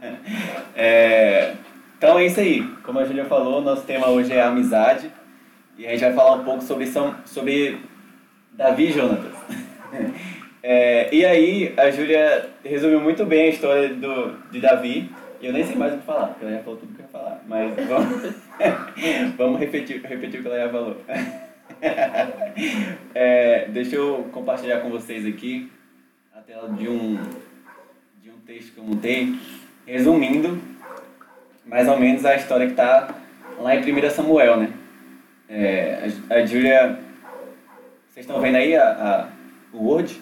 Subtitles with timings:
[0.76, 1.54] é,
[1.96, 2.62] então é isso aí.
[2.82, 5.10] Como a Júlia falou, nosso tema hoje é amizade.
[5.76, 6.86] E a gente vai falar um pouco sobre,
[7.24, 7.80] sobre
[8.52, 9.32] Davi e Jonatas.
[10.60, 15.08] É, e aí, a Júlia resumiu muito bem a história do, de Davi.
[15.40, 17.00] E eu nem sei mais o que falar, porque ela já falou tudo o que
[17.00, 17.42] eu ia falar.
[17.46, 18.34] Mas vamos,
[19.38, 20.96] vamos repetir, repetir o que ela já falou.
[23.14, 25.70] É, deixa eu compartilhar com vocês aqui
[26.34, 27.16] a tela de um,
[28.20, 29.38] de um texto que eu montei,
[29.88, 30.60] resumindo
[31.64, 33.08] mais ou menos a história que está
[33.58, 34.72] lá em 1 Samuel, né?
[35.48, 36.98] É, a, a Júlia.
[38.08, 39.28] Vocês estão vendo aí a, a,
[39.72, 40.20] o Word?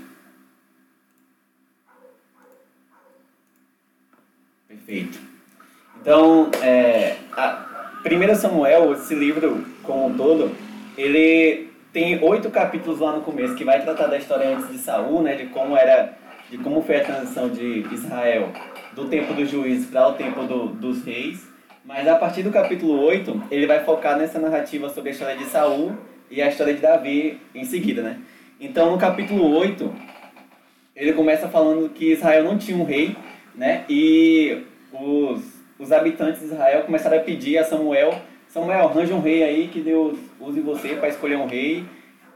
[4.69, 5.19] Perfeito.
[6.01, 7.67] Então, é, a
[8.05, 10.55] 1 Samuel, esse livro como um todo,
[10.97, 15.23] ele tem oito capítulos lá no começo que vai tratar da história antes de Saul,
[15.23, 16.17] né, de como era,
[16.51, 18.53] de como foi a transição de Israel
[18.97, 21.47] do tempo dos juízes para o tempo do, dos reis.
[21.85, 25.45] Mas a partir do capítulo 8, ele vai focar nessa narrativa sobre a história de
[25.45, 25.97] Saul
[26.29, 28.19] e a história de Davi em seguida, né?
[28.59, 29.95] Então, no capítulo 8,
[30.97, 33.15] ele começa falando que Israel não tinha um rei,
[33.55, 33.85] né?
[33.89, 35.43] E os,
[35.79, 38.21] os habitantes de Israel começaram a pedir a Samuel
[38.57, 41.85] Samuel, arranja um rei aí que Deus use você para escolher um rei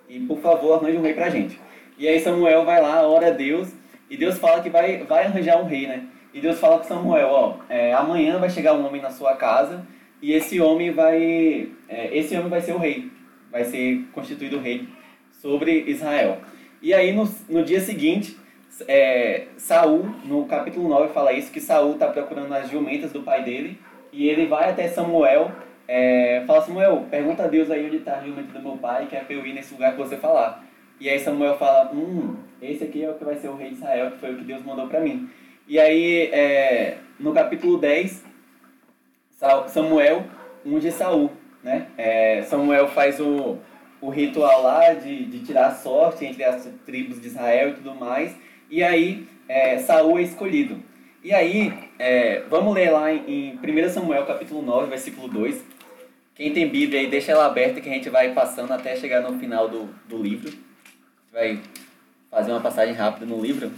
[0.06, 1.58] e, por favor, arranje um rei para gente.
[1.96, 3.72] E aí Samuel vai lá, ora a Deus
[4.10, 6.04] e Deus fala que vai, vai arranjar um rei, né?
[6.32, 9.84] E Deus fala com Samuel, ó, é, amanhã vai chegar um homem na sua casa
[10.22, 13.10] e esse homem vai, é, esse homem vai ser o rei,
[13.50, 14.86] vai ser constituído rei
[15.32, 16.38] sobre Israel.
[16.80, 18.38] E aí no, no dia seguinte,
[18.86, 23.42] é, Saul, no capítulo 9, fala isso, que Saul está procurando as jumentas do pai
[23.42, 23.78] dele
[24.12, 25.50] e ele vai até Samuel,
[25.88, 29.16] é, fala Samuel, pergunta a Deus aí onde está a jumenta do meu pai, que
[29.16, 30.64] é para eu ir nesse lugar que você falar.
[31.00, 33.76] E aí Samuel fala, hum, esse aqui é o que vai ser o rei de
[33.76, 35.28] Israel, que foi o que Deus mandou para mim.
[35.70, 38.24] E aí, é, no capítulo 10,
[39.68, 40.24] Samuel
[40.66, 41.30] unge Saul,
[41.62, 41.86] né?
[41.96, 43.56] É, Samuel faz o,
[44.00, 47.94] o ritual lá de, de tirar a sorte entre as tribos de Israel e tudo
[47.94, 48.34] mais.
[48.68, 50.82] E aí, é, Saul é escolhido.
[51.22, 55.64] E aí, é, vamos ler lá em, em 1 Samuel capítulo 9, versículo 2.
[56.34, 59.38] Quem tem Bíblia aí, deixa ela aberta que a gente vai passando até chegar no
[59.38, 60.52] final do, do livro.
[61.32, 61.60] Vai
[62.28, 63.70] fazer uma passagem rápida no livro.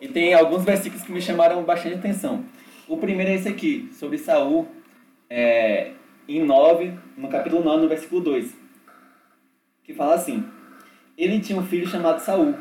[0.00, 2.44] E tem alguns versículos que me chamaram bastante atenção.
[2.88, 4.66] O primeiro é esse aqui, sobre Saul,
[5.28, 5.92] é,
[6.26, 8.56] em 9, no capítulo 9, no versículo 2,
[9.84, 10.44] que fala assim:
[11.16, 12.54] Ele tinha um filho chamado Saul,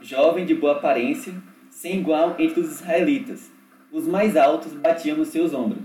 [0.00, 1.32] jovem de boa aparência,
[1.70, 3.50] sem igual entre os israelitas.
[3.92, 5.84] Os mais altos batiam nos seus ombros.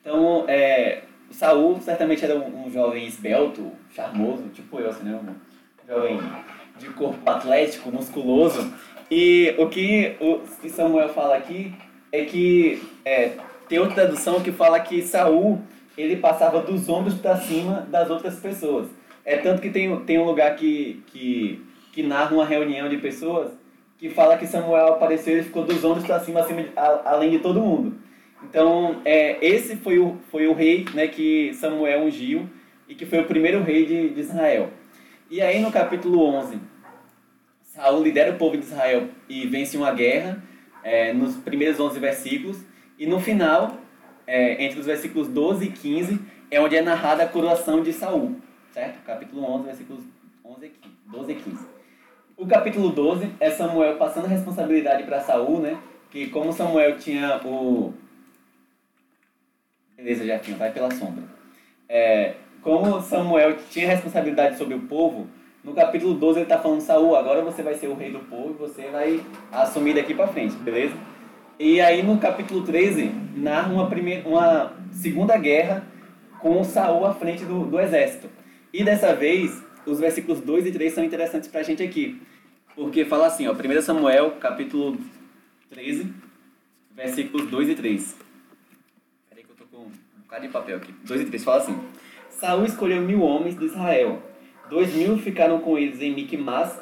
[0.00, 5.18] Então, é, Saul certamente era um, um, jovem esbelto, charmoso, tipo eu, assim, né?
[5.18, 6.20] Um jovem
[6.78, 8.72] de corpo atlético, musculoso,
[9.10, 11.72] e o que o Samuel fala aqui
[12.12, 13.32] é que é,
[13.68, 15.60] tem outra tradução que fala que Saul
[15.96, 18.88] ele passava dos ombros para cima das outras pessoas.
[19.24, 23.50] É tanto que tem, tem um lugar que, que, que narra uma reunião de pessoas
[23.98, 27.40] que fala que Samuel apareceu e ficou dos ombros para cima, acima a, além de
[27.40, 27.96] todo mundo.
[28.44, 32.48] Então, é, esse foi o, foi o rei né, que Samuel ungiu
[32.88, 34.70] e que foi o primeiro rei de, de Israel.
[35.28, 36.58] E aí no capítulo 11,
[37.78, 40.42] Saul lidera o povo de Israel e vence uma guerra
[40.82, 42.58] é, nos primeiros 11 versículos.
[42.98, 43.78] E no final,
[44.26, 48.34] é, entre os versículos 12 e 15, é onde é narrada a coroação de Saul.
[48.72, 49.00] Certo?
[49.04, 50.04] Capítulo 11, versículos
[50.44, 51.66] 11 e 15, 12 e 15.
[52.36, 55.78] O capítulo 12 é Samuel passando a responsabilidade para Saul, né?
[56.10, 57.94] Que como Samuel tinha o...
[59.96, 61.22] Beleza, Jefinho, vai pela sombra.
[61.88, 65.28] É, como Samuel tinha responsabilidade sobre o povo,
[65.68, 68.50] no capítulo 12 ele está falando, Saul, agora você vai ser o rei do povo
[68.50, 69.20] e você vai
[69.52, 70.94] assumir daqui para frente, beleza?
[71.58, 75.86] E aí no capítulo 13 narra uma, primeira, uma segunda guerra
[76.40, 78.30] com Saul à frente do, do exército.
[78.72, 82.20] E dessa vez, os versículos 2 e 3 são interessantes para a gente aqui.
[82.74, 84.96] Porque fala assim, ó, 1 Samuel, capítulo
[85.70, 86.12] 13,
[86.92, 88.16] versículos 2 e 3.
[89.28, 89.90] Peraí que eu tô com um
[90.22, 90.94] bocado de papel aqui.
[91.04, 91.78] 2 e 3 fala assim:
[92.30, 94.22] Saul escolheu mil homens de Israel
[94.68, 96.78] Dois mil ficaram com eles em Micmas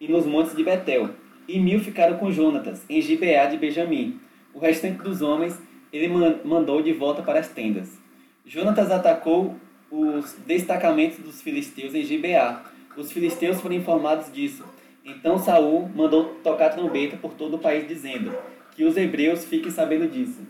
[0.00, 1.10] e nos montes de Betel,
[1.48, 4.20] e mil ficaram com Jonatas, em Gibeá de Benjamim.
[4.54, 5.58] O restante dos homens
[5.92, 6.08] ele
[6.44, 7.98] mandou de volta para as tendas.
[8.44, 9.56] Jonatas atacou
[9.90, 12.64] os destacamentos dos filisteus em Gibeá.
[12.96, 14.64] Os filisteus foram informados disso.
[15.04, 18.32] Então Saul mandou tocar trombeta por todo o país, dizendo
[18.74, 20.40] que os hebreus fiquem sabendo disso.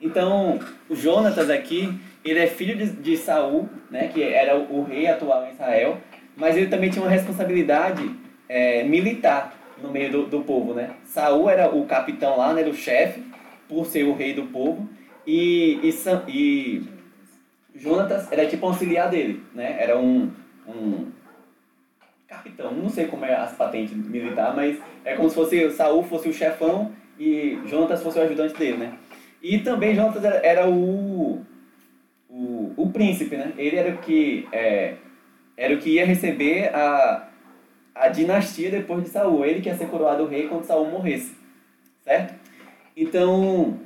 [0.00, 0.58] Então,
[0.88, 5.06] o Jonatas aqui, ele é filho de, de Saul, né, que era o, o rei
[5.06, 5.98] atual em Israel,
[6.36, 8.10] mas ele também tinha uma responsabilidade
[8.48, 10.94] é, militar no meio do, do povo, né?
[11.04, 13.22] Saul era o capitão lá, né, era o chefe,
[13.68, 14.88] por ser o rei do povo,
[15.26, 15.94] e, e,
[16.28, 16.82] e
[17.74, 19.76] Jonatas era tipo auxiliar dele, né?
[19.80, 20.30] Era um,
[20.66, 21.06] um
[22.28, 26.28] capitão, não sei como é as patentes militar, mas é como se fosse Saul fosse
[26.28, 28.92] o chefão e Jonatas fosse o ajudante dele, né?
[29.42, 31.42] E também Jonatas era, era o,
[32.28, 33.52] o, o príncipe, né?
[33.56, 34.94] Ele era o que é,
[35.56, 37.28] era o que ia receber a,
[37.94, 39.44] a dinastia depois de Saul.
[39.44, 41.34] Ele que ia ser coroado rei quando Saul morresse,
[42.02, 42.34] certo?
[42.96, 43.78] Então,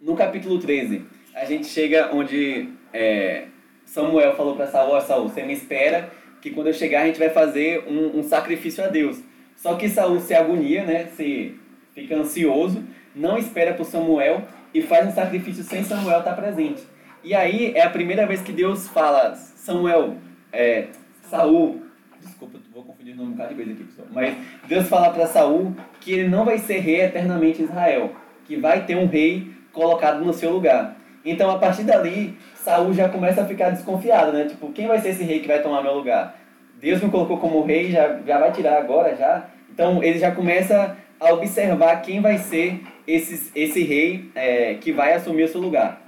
[0.00, 1.04] no capítulo 13,
[1.34, 3.46] a gente chega onde é,
[3.84, 7.18] Samuel falou para Saul, oh, Saul, você me espera que quando eu chegar a gente
[7.18, 9.20] vai fazer um, um sacrifício a Deus.
[9.56, 11.06] Só que Saul se agonia, né?
[11.16, 11.58] Se
[11.94, 12.84] fica ansioso,
[13.14, 14.42] não espera por Samuel
[14.72, 16.82] e faz um sacrifício sem Samuel estar presente.
[17.24, 20.16] E aí é a primeira vez que Deus fala, Samuel,
[20.58, 20.88] é,
[21.30, 21.82] Saul,
[22.20, 25.24] desculpa, vou confundir o nome um bocado de vez aqui, pessoal, mas Deus fala para
[25.28, 28.12] Saul que ele não vai ser rei eternamente em Israel,
[28.44, 30.96] que vai ter um rei colocado no seu lugar.
[31.24, 34.46] Então, a partir dali, Saul já começa a ficar desconfiado, né?
[34.46, 36.36] Tipo, quem vai ser esse rei que vai tomar meu lugar?
[36.80, 39.46] Deus me colocou como rei, já, já vai tirar agora, já.
[39.72, 45.12] Então, ele já começa a observar quem vai ser esse, esse rei é, que vai
[45.12, 46.02] assumir o seu lugar.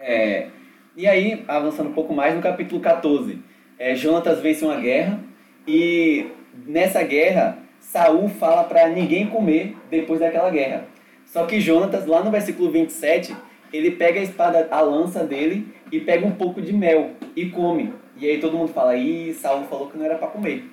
[0.00, 0.48] É,
[0.96, 3.38] e aí, avançando um pouco mais, no capítulo 14,
[3.78, 5.20] é, Jonatas vence uma guerra
[5.66, 6.26] e
[6.66, 10.86] nessa guerra, Saul fala para ninguém comer depois daquela guerra.
[11.26, 13.34] Só que Jonatas, lá no versículo 27,
[13.72, 17.92] ele pega a espada, a lança dele e pega um pouco de mel e come.
[18.16, 20.70] E aí todo mundo fala, ih, Saul falou que não era para comer.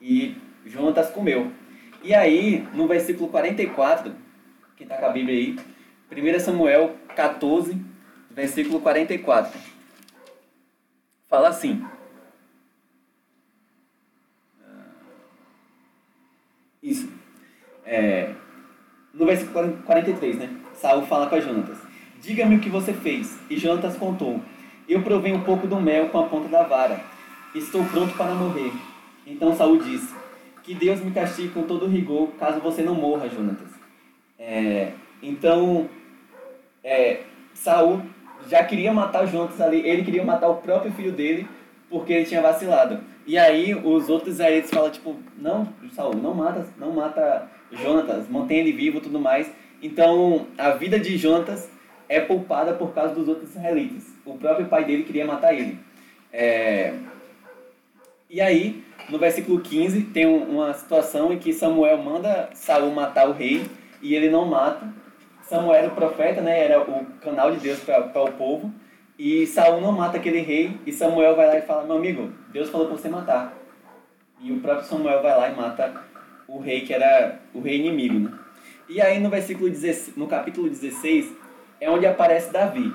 [0.00, 1.52] E Jonatas comeu.
[2.02, 4.12] E aí, no versículo 44,
[4.76, 5.56] quem está com a Bíblia aí,
[6.10, 7.76] 1 Samuel 14,
[8.30, 9.58] versículo 44.
[11.28, 11.84] Fala assim.
[16.82, 17.12] Isso.
[17.84, 18.34] É,
[19.12, 20.60] no versículo 43, né?
[20.74, 21.78] Saul fala com a Jonatas.
[22.20, 23.38] Diga-me o que você fez.
[23.50, 24.40] E Jonatas contou.
[24.88, 27.00] Eu provei um pouco do mel com a ponta da vara.
[27.54, 28.72] Estou pronto para morrer.
[29.26, 30.14] Então Saul disse:
[30.62, 33.68] Que Deus me castigue com todo rigor, caso você não morra, Jonatas.
[34.38, 34.92] É,
[35.22, 35.88] então,
[36.82, 37.22] é,
[37.52, 38.02] Saul
[38.48, 39.86] já queria matar Jonatas ali.
[39.86, 41.46] Ele queria matar o próprio filho dele
[41.88, 43.00] porque ele tinha vacilado.
[43.26, 48.60] E aí os outros israelitas falam tipo, não, Saul, não mata, não mata Jonatas, mantém
[48.60, 49.50] ele vivo, tudo mais.
[49.82, 51.70] Então a vida de Jonatas
[52.08, 54.04] é poupada por causa dos outros israelitas.
[54.24, 55.78] O próprio pai dele queria matar ele.
[56.32, 56.94] É...
[58.30, 63.32] E aí, no versículo 15, tem uma situação em que Samuel manda Saul matar o
[63.32, 63.66] rei
[64.02, 64.86] e ele não mata.
[65.48, 66.64] Samuel era o profeta, né?
[66.64, 68.70] era o canal de Deus para o povo.
[69.18, 72.68] E Saul não mata aquele rei e Samuel vai lá e fala: Meu amigo, Deus
[72.68, 73.54] falou para você matar.
[74.40, 76.02] E o próprio Samuel vai lá e mata
[76.46, 78.18] o rei que era o rei inimigo.
[78.18, 78.38] Né?
[78.90, 81.32] E aí no versículo 16, no capítulo 16,
[81.80, 82.92] é onde aparece Davi.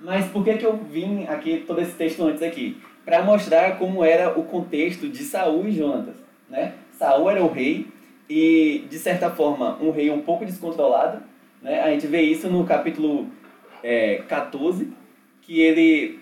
[0.00, 2.82] Mas por que, que eu vim aqui todo esse texto antes aqui?
[3.04, 6.16] Para mostrar como era o contexto de Saul e Jonatas.
[6.48, 6.72] Né?
[6.92, 7.86] Saul era o rei
[8.28, 11.22] e, de certa forma, um rei um pouco descontrolado.
[11.62, 11.80] Né?
[11.80, 13.28] A gente vê isso no capítulo
[13.82, 14.92] é, 14,
[15.40, 16.20] que ele,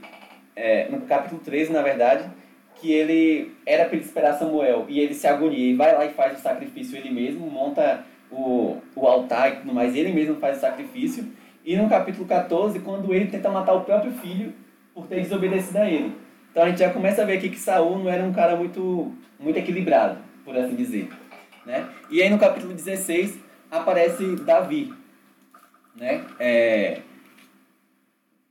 [0.54, 2.30] é, no capítulo 13, na verdade,
[2.76, 6.38] que ele era para esperar Samuel e ele se agonia e vai lá e faz
[6.38, 10.60] o sacrifício ele mesmo, monta o, o altar e tudo mais, ele mesmo faz o
[10.60, 11.26] sacrifício
[11.64, 14.52] e no capítulo 14, quando ele tenta matar o próprio filho
[14.94, 16.14] por ter desobedecido a ele.
[16.50, 19.12] Então a gente já começa a ver aqui que Saul não era um cara muito,
[19.38, 21.08] muito equilibrado, por assim dizer.
[21.66, 21.86] Né?
[22.10, 23.38] E aí no capítulo 16
[23.70, 24.92] aparece Davi.
[26.00, 26.24] Né?
[26.40, 27.02] É...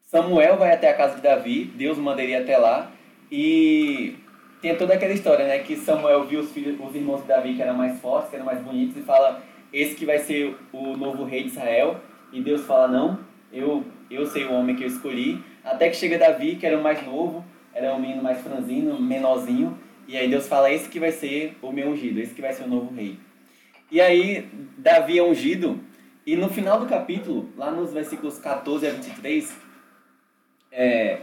[0.04, 2.92] Samuel vai até a casa de Davi, Deus manda até lá,
[3.32, 4.16] e
[4.62, 5.60] tem toda aquela história, né?
[5.60, 8.46] Que Samuel viu os, filhos, os irmãos de Davi que eram mais fortes, que eram
[8.46, 9.42] mais bonitos, e fala:
[9.74, 12.00] Esse que vai ser o novo rei de Israel.
[12.32, 13.20] E Deus fala: Não,
[13.52, 15.44] eu, eu sei o homem que eu escolhi.
[15.64, 19.78] Até que chega Davi, que era o mais novo, era um menino mais franzino, menorzinho.
[20.08, 22.64] E aí Deus fala: Esse que vai ser o meu ungido, esse que vai ser
[22.64, 23.18] o novo rei.
[23.92, 25.80] E aí Davi é ungido.
[26.30, 29.52] E no final do capítulo, lá nos versículos 14 a 23,
[30.72, 31.22] é,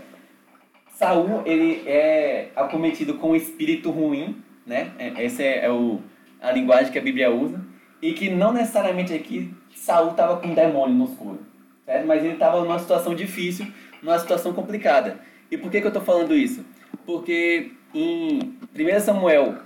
[0.91, 4.91] Saul ele é acometido com um espírito ruim, né?
[4.99, 6.01] É, essa é, é o,
[6.41, 7.65] a linguagem que a Bíblia usa.
[8.03, 11.39] E que não necessariamente aqui Saul estava com um demônio no escuro,
[11.85, 12.05] certo?
[12.05, 13.65] Mas ele estava numa situação difícil,
[14.03, 15.21] numa situação complicada.
[15.49, 16.67] E por que, que eu estou falando isso?
[17.05, 19.59] Porque em 1 Samuel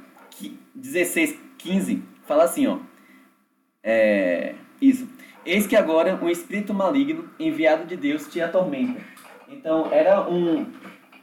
[0.74, 2.76] 16, 15, fala assim, ó.
[3.82, 5.08] É, isso.
[5.44, 9.00] Eis que agora um espírito maligno enviado de Deus te atormenta.
[9.48, 10.66] Então era um,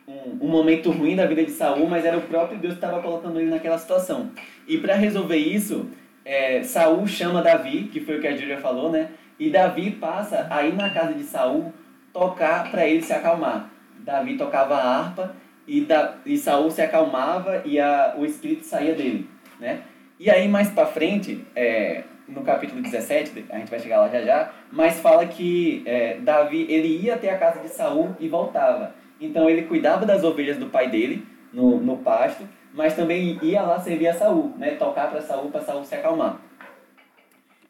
[0.07, 3.01] um, um momento ruim da vida de Saul, mas era o próprio Deus que estava
[3.01, 4.31] colocando ele naquela situação.
[4.67, 5.89] E para resolver isso,
[6.25, 9.11] é, Saul chama Davi, que foi o que a Júlia falou, né?
[9.39, 11.71] E Davi passa a ir na casa de Saul
[12.11, 13.69] tocar para ele se acalmar.
[13.99, 15.35] Davi tocava a harpa
[15.67, 19.81] e, da, e Saul se acalmava e a, o espírito saía dele, né?
[20.19, 24.21] E aí mais para frente, é, no capítulo 17, a gente vai chegar lá já
[24.21, 28.93] já, mas fala que é, Davi ele ia até a casa de Saul e voltava.
[29.19, 32.43] Então ele cuidava das ovelhas do pai dele no, no pasto,
[32.73, 34.71] mas também ia lá servir a Saul, né?
[34.71, 36.39] Tocar para Saul para Saul se acalmar.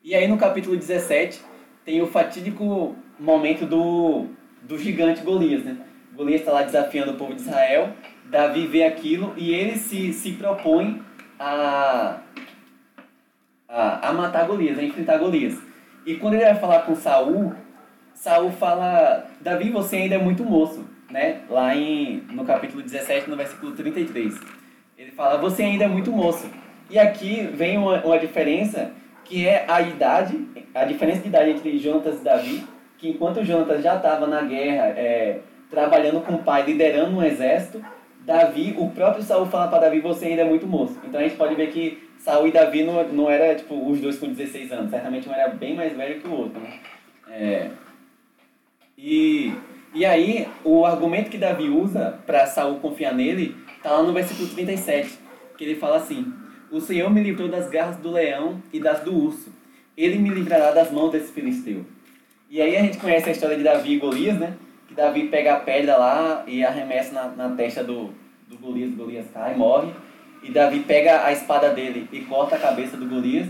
[0.03, 1.41] E aí no capítulo 17
[1.85, 4.25] tem o fatídico momento do,
[4.61, 5.77] do gigante Golias, né?
[6.15, 7.93] Golias está lá desafiando o povo de Israel,
[8.25, 11.01] Davi vê aquilo e ele se, se propõe
[11.39, 12.19] a,
[13.67, 15.57] a, a matar Golias, a enfrentar Golias.
[16.05, 17.53] E quando ele vai falar com Saul,
[18.13, 21.41] Saul fala, Davi, você ainda é muito moço, né?
[21.49, 24.39] Lá em, no capítulo 17, no versículo 33.
[24.97, 26.49] Ele fala, você ainda é muito moço.
[26.89, 28.91] E aqui vem uma, uma diferença,
[29.25, 32.63] que é a idade, a diferença de idade entre Jonatas e Davi,
[32.97, 37.83] que enquanto Jonatas já estava na guerra, é, trabalhando com o pai, liderando um exército,
[38.25, 40.99] Davi, o próprio Saul fala para Davi, você ainda é muito moço.
[41.03, 44.19] Então a gente pode ver que Saul e Davi não, não era tipo os dois
[44.19, 46.59] com 16 anos, certamente um era bem mais velho que o outro.
[46.59, 46.79] Né?
[47.29, 47.71] É,
[48.97, 49.53] e,
[49.93, 54.49] e aí, o argumento que Davi usa para Saul confiar nele está lá no versículo
[54.49, 55.17] 37,
[55.57, 56.33] que ele fala assim:
[56.69, 59.49] O Senhor me livrou das garras do leão e das do urso.
[59.95, 61.85] Ele me livrará das mãos desse filisteu.
[62.49, 64.57] E aí a gente conhece a história de Davi e Golias, né?
[64.85, 68.09] Que Davi pega a pedra lá e arremessa na, na testa do,
[68.49, 69.93] do Golias, Golias cai e morre.
[70.47, 73.49] E Davi pega a espada dele e corta a cabeça do Golias.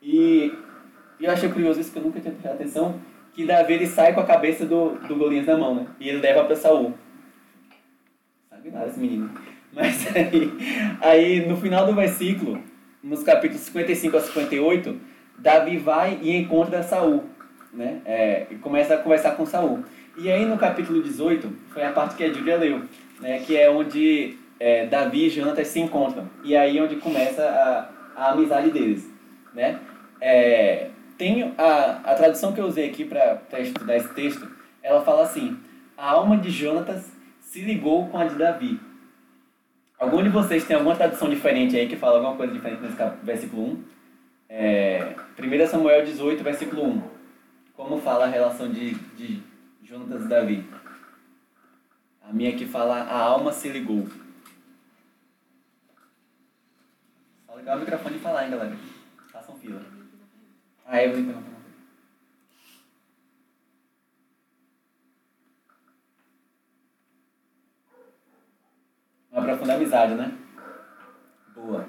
[0.00, 0.54] E,
[1.18, 3.00] e eu achei curioso isso que eu nunca tinha prestado atenção,
[3.34, 5.86] que Davi ele sai com a cabeça do, do Golias na mão, né?
[5.98, 6.94] E ele leva para Saul.
[8.48, 9.32] Sabe nada esse menino.
[9.72, 10.52] Mas aí,
[11.00, 12.62] aí no final do versículo,
[13.02, 15.00] nos capítulos 55 a 58,
[15.38, 17.24] Davi vai e encontra Saul,
[17.72, 18.00] né?
[18.04, 19.82] É, e começa a conversar com Saul.
[20.16, 22.82] E aí no capítulo 18, foi a parte que a Júlia leu,
[23.20, 23.40] né?
[23.40, 26.30] Que é onde é, Davi e Jonatas se encontram.
[26.44, 29.12] E aí é onde começa a, a amizade deles,
[29.52, 29.80] né?
[30.20, 34.48] É, tem a, a tradução que eu usei aqui para estudar esse texto,
[34.80, 35.58] ela fala assim,
[35.96, 38.78] a alma de Jonatas se ligou com a de Davi.
[39.98, 43.64] Algum de vocês tem alguma tradução diferente aí que fala alguma coisa diferente nesse versículo
[43.64, 43.84] 1?
[44.48, 47.02] É, 1 Samuel 18, versículo 1.
[47.74, 49.42] Como fala a relação de, de
[49.82, 50.64] Jonatas e Davi?
[52.22, 54.06] A minha aqui fala, a alma se ligou.
[57.52, 58.76] Só ligar o microfone e falar, hein, galera.
[59.30, 59.82] Façam fila.
[60.86, 61.52] Ah, eu vou interromper.
[69.30, 70.32] Uma profunda amizade, né?
[71.54, 71.86] Boa.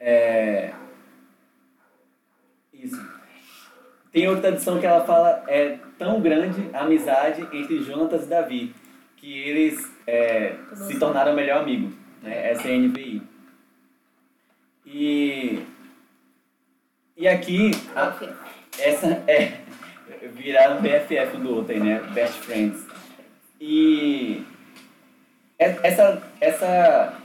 [0.00, 0.72] É...
[2.72, 3.06] Isso.
[4.10, 8.74] Tem outra tradição que ela fala, é tão grande a amizade entre Jonatas e Davi,
[9.16, 10.56] que eles é,
[10.86, 11.92] se tornaram melhor amigo,
[12.22, 12.50] né?
[12.50, 13.33] Essa é a NVI.
[14.96, 15.60] E,
[17.16, 18.14] e aqui, a,
[18.78, 19.58] essa é,
[20.34, 22.00] viraram BFF do outro aí, né?
[22.14, 22.86] Best Friends.
[23.60, 24.44] E
[25.58, 27.20] essa, essa.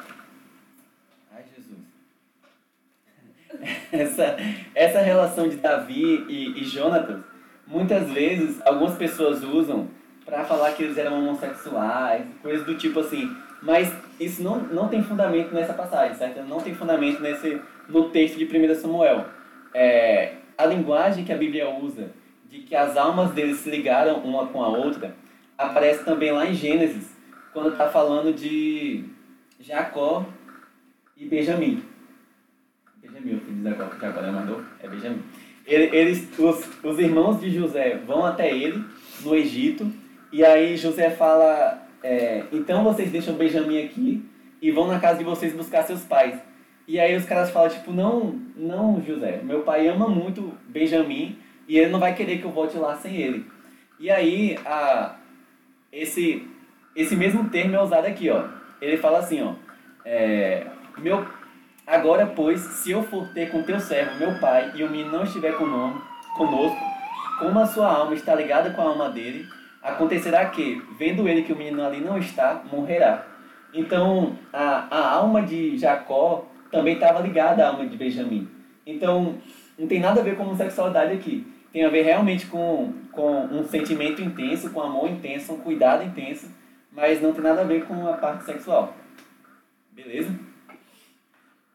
[3.91, 4.37] Essa,
[4.73, 7.21] essa relação de Davi e, e Jonathan,
[7.67, 9.89] muitas vezes, algumas pessoas usam
[10.23, 13.35] para falar que eles eram homossexuais, coisas do tipo assim.
[13.61, 16.43] Mas isso não, não tem fundamento nessa passagem, certo?
[16.43, 19.25] Não tem fundamento nesse, no texto de 1 Samuel.
[19.73, 22.11] É, a linguagem que a Bíblia usa
[22.49, 25.15] de que as almas deles se ligaram uma com a outra
[25.57, 27.15] aparece também lá em Gênesis,
[27.53, 29.05] quando está falando de
[29.59, 30.25] Jacó
[31.17, 31.83] e Benjamim.
[33.01, 34.61] Benjamim, o filho de Jacó, Jacó né, mandou?
[34.81, 35.21] É Benjamim.
[35.65, 38.83] Eles, os, os irmãos de José vão até ele,
[39.21, 39.91] no Egito,
[40.31, 44.23] e aí José fala, é, então vocês deixam Benjamim aqui
[44.61, 46.39] e vão na casa de vocês buscar seus pais.
[46.87, 51.37] E aí os caras falam, tipo, não, não, José, meu pai ama muito Benjamim
[51.67, 53.45] e ele não vai querer que eu volte lá sem ele.
[53.99, 55.17] E aí, a,
[55.91, 56.47] esse,
[56.95, 58.45] esse mesmo termo é usado aqui, ó.
[58.81, 59.53] Ele fala assim, ó.
[60.05, 60.65] É,
[60.97, 61.27] meu,
[61.85, 65.23] agora, pois, se eu for ter com teu servo, meu pai, e o menino não
[65.23, 66.01] estiver conosco,
[67.39, 69.47] como a sua alma está ligada com a alma dele,
[69.81, 73.25] acontecerá que, vendo ele que o menino ali não está, morrerá.
[73.73, 78.49] Então, a, a alma de Jacó também estava ligada à alma de Benjamim.
[78.85, 79.37] Então,
[79.77, 81.45] não tem nada a ver com homossexualidade aqui.
[81.71, 86.51] Tem a ver realmente com, com um sentimento intenso, com amor intenso, um cuidado intenso,
[86.91, 88.95] mas não tem nada a ver com a parte sexual.
[89.91, 90.33] Beleza?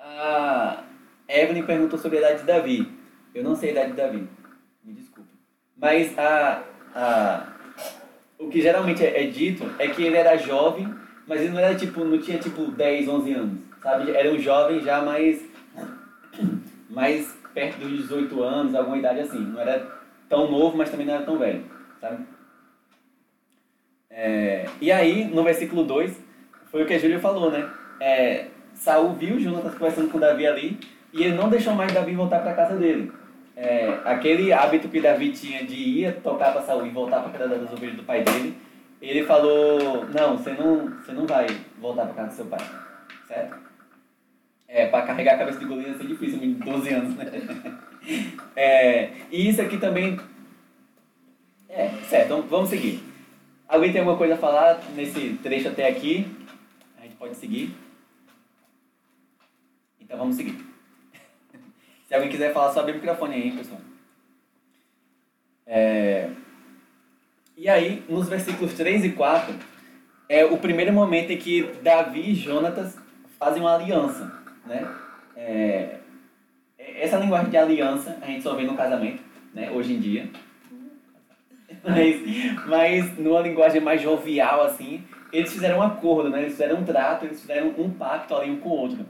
[0.00, 0.82] A
[1.28, 2.92] Evelyn perguntou sobre a idade de Davi.
[3.34, 4.28] Eu não sei a idade de Davi.
[4.82, 5.30] Me desculpe.
[5.76, 6.62] Mas a,
[6.94, 7.53] a,
[8.44, 10.92] o que geralmente é, é dito é que ele era jovem,
[11.26, 14.10] mas ele não era tipo, não tinha tipo 10, 11 anos, sabe?
[14.10, 15.44] Era um jovem já mais,
[16.90, 19.38] mais perto dos 18 anos, alguma idade assim.
[19.38, 19.86] Não era
[20.28, 21.64] tão novo, mas também não era tão velho,
[22.00, 22.24] sabe?
[24.10, 26.16] É, e aí, no versículo 2,
[26.70, 27.68] foi o que a Júlia falou, né?
[28.00, 30.78] É, Saul viu Jonatas conversando com Davi ali
[31.12, 33.10] e ele não deixou mais Davi voltar para casa dele.
[33.56, 37.56] É, aquele hábito que Davi tinha de ir tocar para Saul e voltar para casa
[37.56, 38.56] das ovelhas do pai dele,
[39.00, 41.46] ele falou: Não, você não, você não vai
[41.78, 42.60] voltar para casa do seu pai,
[43.28, 43.56] certo?
[44.66, 47.24] É, para carregar a cabeça de Golias é difícil, de 12 anos, né?
[48.54, 50.20] É, e isso aqui também.
[51.70, 53.02] É, certo, então vamos seguir.
[53.66, 56.26] Alguém tem alguma coisa a falar nesse trecho até aqui?
[56.98, 57.74] A gente pode seguir.
[59.98, 60.73] Então vamos seguir.
[62.14, 63.80] Se alguém quiser falar, só abre o microfone aí, pessoal.
[65.66, 66.30] É...
[67.56, 69.52] E aí, nos versículos 3 e 4,
[70.28, 72.96] é o primeiro momento em que Davi e Jonatas
[73.36, 74.32] fazem uma aliança.
[74.64, 74.88] Né?
[75.36, 75.96] É...
[76.78, 79.20] Essa linguagem de aliança a gente só vê no casamento,
[79.52, 79.72] né?
[79.72, 80.30] hoje em dia.
[81.82, 85.02] Mas, mas numa linguagem mais jovial, assim,
[85.32, 86.42] eles fizeram um acordo, né?
[86.42, 89.04] eles fizeram um trato, eles fizeram um pacto ali um com o outro.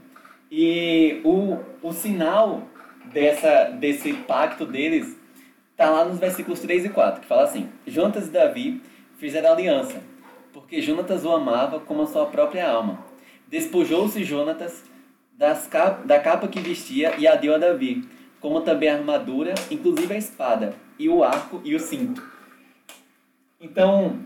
[0.49, 2.63] E o, o sinal
[3.11, 5.17] dessa, desse pacto deles
[5.71, 8.81] está lá nos versículos 3 e 4, que fala assim: Jonatas e Davi
[9.17, 10.01] fizeram aliança,
[10.53, 13.03] porque Jonatas o amava como a sua própria alma.
[13.47, 14.83] Despojou-se Jonatas
[15.37, 18.07] das cap, da capa que vestia e a deu a Davi,
[18.39, 22.23] como também a armadura, inclusive a espada, e o arco e o cinto.
[23.59, 24.19] Então,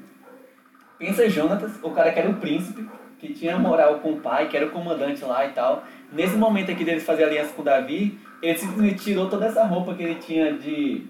[0.97, 2.87] pensa Jonatas, o cara que era o príncipe,
[3.19, 5.83] que tinha moral com o pai, que era o comandante lá e tal.
[6.11, 10.03] Nesse momento aqui deles fazer aliança com Davi, ele simplesmente tirou toda essa roupa que
[10.03, 11.05] ele tinha de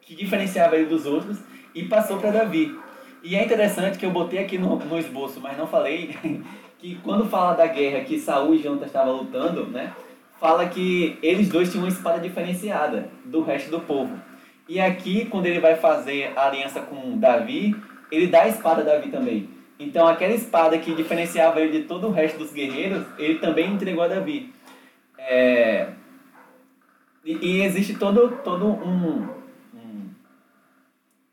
[0.00, 1.38] que diferenciava ele dos outros
[1.74, 2.78] e passou para Davi.
[3.22, 6.16] E é interessante que eu botei aqui no, no esboço, mas não falei,
[6.78, 9.92] que quando fala da guerra que Saul e Jonatas estavam lutando, né?
[10.40, 14.16] Fala que eles dois tinham uma espada diferenciada do resto do povo.
[14.68, 17.74] E aqui, quando ele vai fazer a aliança com Davi,
[18.10, 19.48] ele dá a espada a Davi também.
[19.78, 24.02] Então, aquela espada que diferenciava ele de todo o resto dos guerreiros, ele também entregou
[24.02, 24.52] a Davi.
[25.18, 25.88] É...
[27.28, 29.28] E, e, existe todo, todo um,
[29.74, 30.08] um,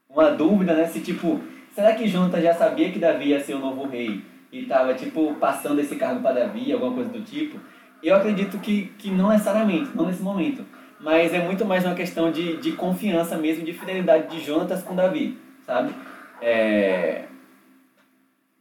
[0.10, 0.86] uma dúvida, né?
[0.88, 1.40] Se, tipo,
[1.74, 4.22] será que Jonathan já sabia que Davi ia ser o novo rei?
[4.52, 7.58] E estava, tipo, passando esse cargo para Davi, alguma coisa do tipo?
[8.04, 10.66] Eu acredito que, que não necessariamente, não nesse momento.
[11.00, 14.98] Mas é muito mais uma questão de, de confiança mesmo, de fidelidade de Jonatas com
[14.98, 15.96] Davi, sabe?
[16.42, 17.24] É,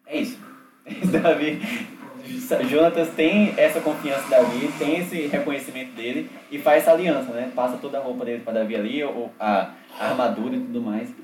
[0.06, 0.38] é isso.
[1.10, 1.60] Davi,
[2.68, 7.52] Jonatas tem essa confiança em Davi, tem esse reconhecimento dele e faz essa aliança, né?
[7.54, 11.14] Passa toda a roupa dele para Davi ali, ou a, a, armadura e tudo mais,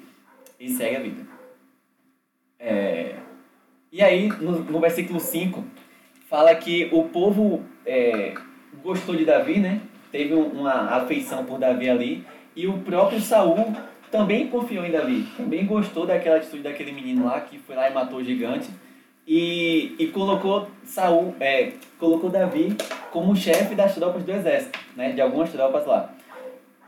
[0.58, 1.26] e segue a vida.
[2.58, 3.14] É,
[3.90, 5.64] e aí, no, no versículo 5,
[6.28, 8.34] fala que o povo é,
[8.82, 9.80] gostou de Davi, né?
[10.12, 13.74] Teve uma afeição por Davi ali, e o próprio Saul
[14.10, 17.94] também confiou em Davi, também gostou daquela atitude daquele menino lá que foi lá e
[17.94, 18.68] matou o gigante
[19.32, 22.76] e, e colocou Saul, é, colocou Davi
[23.12, 26.12] como chefe das tropas do exército, né, de algumas tropas lá.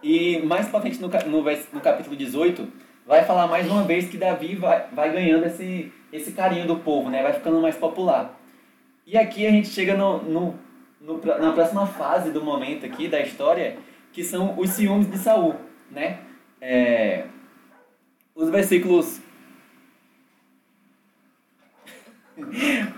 [0.03, 2.67] E mais para frente no, no, no capítulo 18,
[3.07, 7.09] vai falar mais uma vez que Davi vai, vai ganhando esse, esse carinho do povo,
[7.09, 8.37] né, vai ficando mais popular.
[9.07, 10.59] E aqui a gente chega no, no,
[11.01, 13.77] no, na próxima fase do momento aqui da história,
[14.13, 15.55] que são os ciúmes de Saul,
[15.93, 16.19] né?
[16.61, 17.25] É,
[18.35, 19.21] os versículos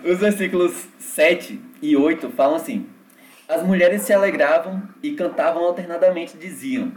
[0.04, 2.86] os versículos 7 e 8 falam assim:
[3.48, 6.92] As mulheres se alegravam e cantavam alternadamente, diziam: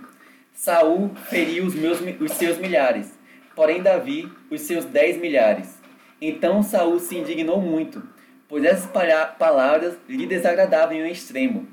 [0.53, 3.17] Saul feriu os, meus, os seus milhares,
[3.55, 5.77] porém Davi os seus dez milhares.
[6.21, 8.03] Então Saul se indignou muito,
[8.47, 8.89] pois essas
[9.37, 11.67] palavras lhe desagradavam em extremo,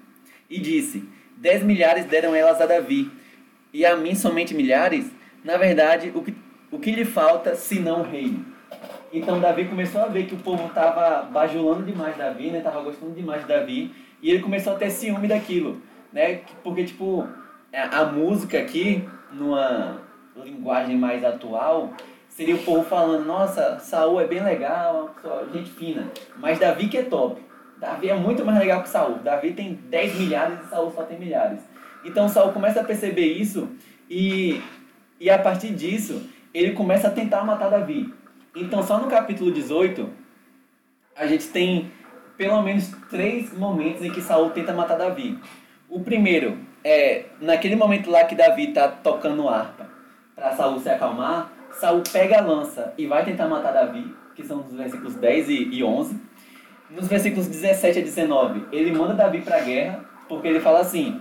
[0.48, 3.11] e disse: Dez milhares deram elas a Davi,
[3.72, 5.11] e a mim somente milhares,
[5.42, 6.35] na verdade, o que,
[6.70, 8.54] o que lhe falta senão reino?
[9.14, 12.61] Então Davi começou a ver que o povo estava bajulando demais Davi, né?
[12.61, 15.81] Tava gostando demais de Davi, e ele começou a ter ciúme daquilo,
[16.12, 16.40] né?
[16.64, 17.24] Porque tipo,
[17.72, 20.00] a música aqui numa
[20.42, 21.92] linguagem mais atual,
[22.29, 25.14] seria o povo falando: "Nossa, Saul é bem legal,
[25.53, 27.40] gente fina, mas Davi que é top.
[27.79, 29.18] Davi é muito mais legal que Saul.
[29.18, 31.61] Davi tem 10 milhares e Saul só tem milhares."
[32.05, 33.68] Então Saul começa a perceber isso
[34.11, 34.61] e,
[35.20, 36.20] e a partir disso
[36.53, 38.12] ele começa a tentar matar Davi.
[38.55, 40.09] Então só no capítulo 18
[41.17, 41.90] a gente tem
[42.37, 45.38] pelo menos três momentos em que Saul tenta matar Davi.
[45.88, 49.88] O primeiro é naquele momento lá que Davi está tocando harpa
[50.35, 54.61] para Saul se acalmar, Saul pega a lança e vai tentar matar Davi, que são
[54.61, 56.21] os versículos 10 e 11.
[56.90, 61.21] Nos versículos 17 a 19, ele manda Davi para a guerra, porque ele fala assim: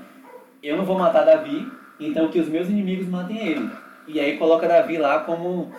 [0.62, 1.67] Eu não vou matar Davi,
[2.00, 3.69] então que os meus inimigos matem ele.
[4.08, 5.72] E aí coloca Davi lá como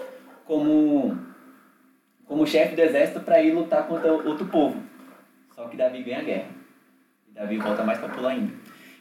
[0.46, 1.16] como
[2.26, 4.82] como chefe do exército para ir lutar contra outro povo.
[5.54, 6.48] Só que Davi ganha a guerra.
[7.28, 8.52] E Davi volta mais popular ainda.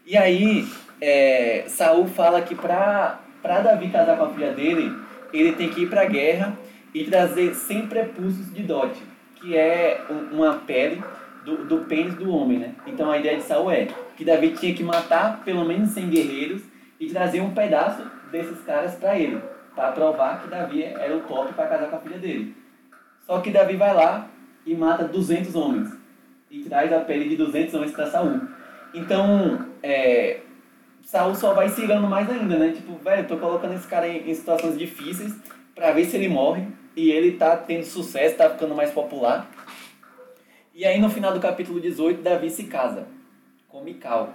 [0.05, 0.67] E aí,
[0.99, 4.93] é, Saul fala que para Davi casar com a filha dele,
[5.31, 6.57] ele tem que ir para a guerra
[6.93, 9.01] e trazer 100 prepúcios de dote,
[9.35, 11.01] que é uma pele
[11.43, 12.75] do, do pênis do homem, né?
[12.85, 16.61] Então a ideia de Saul é que Davi tinha que matar pelo menos 100 guerreiros
[16.99, 19.41] e trazer um pedaço desses caras para ele,
[19.75, 22.55] para provar que Davi era o top para casar com a filha dele.
[23.25, 24.29] Só que Davi vai lá
[24.65, 25.89] e mata 200 homens
[26.49, 28.41] e traz a pele de 200 homens para Saul.
[28.93, 30.41] Então, é,
[31.03, 32.71] Saul só vai cigando mais ainda, né?
[32.71, 35.35] Tipo, velho, tô colocando esse cara em, em situações difíceis
[35.73, 39.49] para ver se ele morre e ele tá tendo sucesso, tá ficando mais popular.
[40.73, 43.07] E aí no final do capítulo 18, Davi se casa
[43.67, 44.33] com Mical,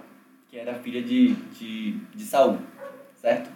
[0.49, 2.57] que era filha de, de, de Saul,
[3.15, 3.49] certo?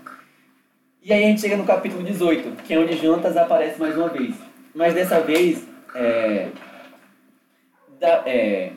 [1.02, 4.08] E aí a gente chega no capítulo 18, que é onde Jantas aparece mais uma
[4.08, 4.36] vez.
[4.74, 6.50] Mas dessa vez, é,
[8.00, 8.72] da, é,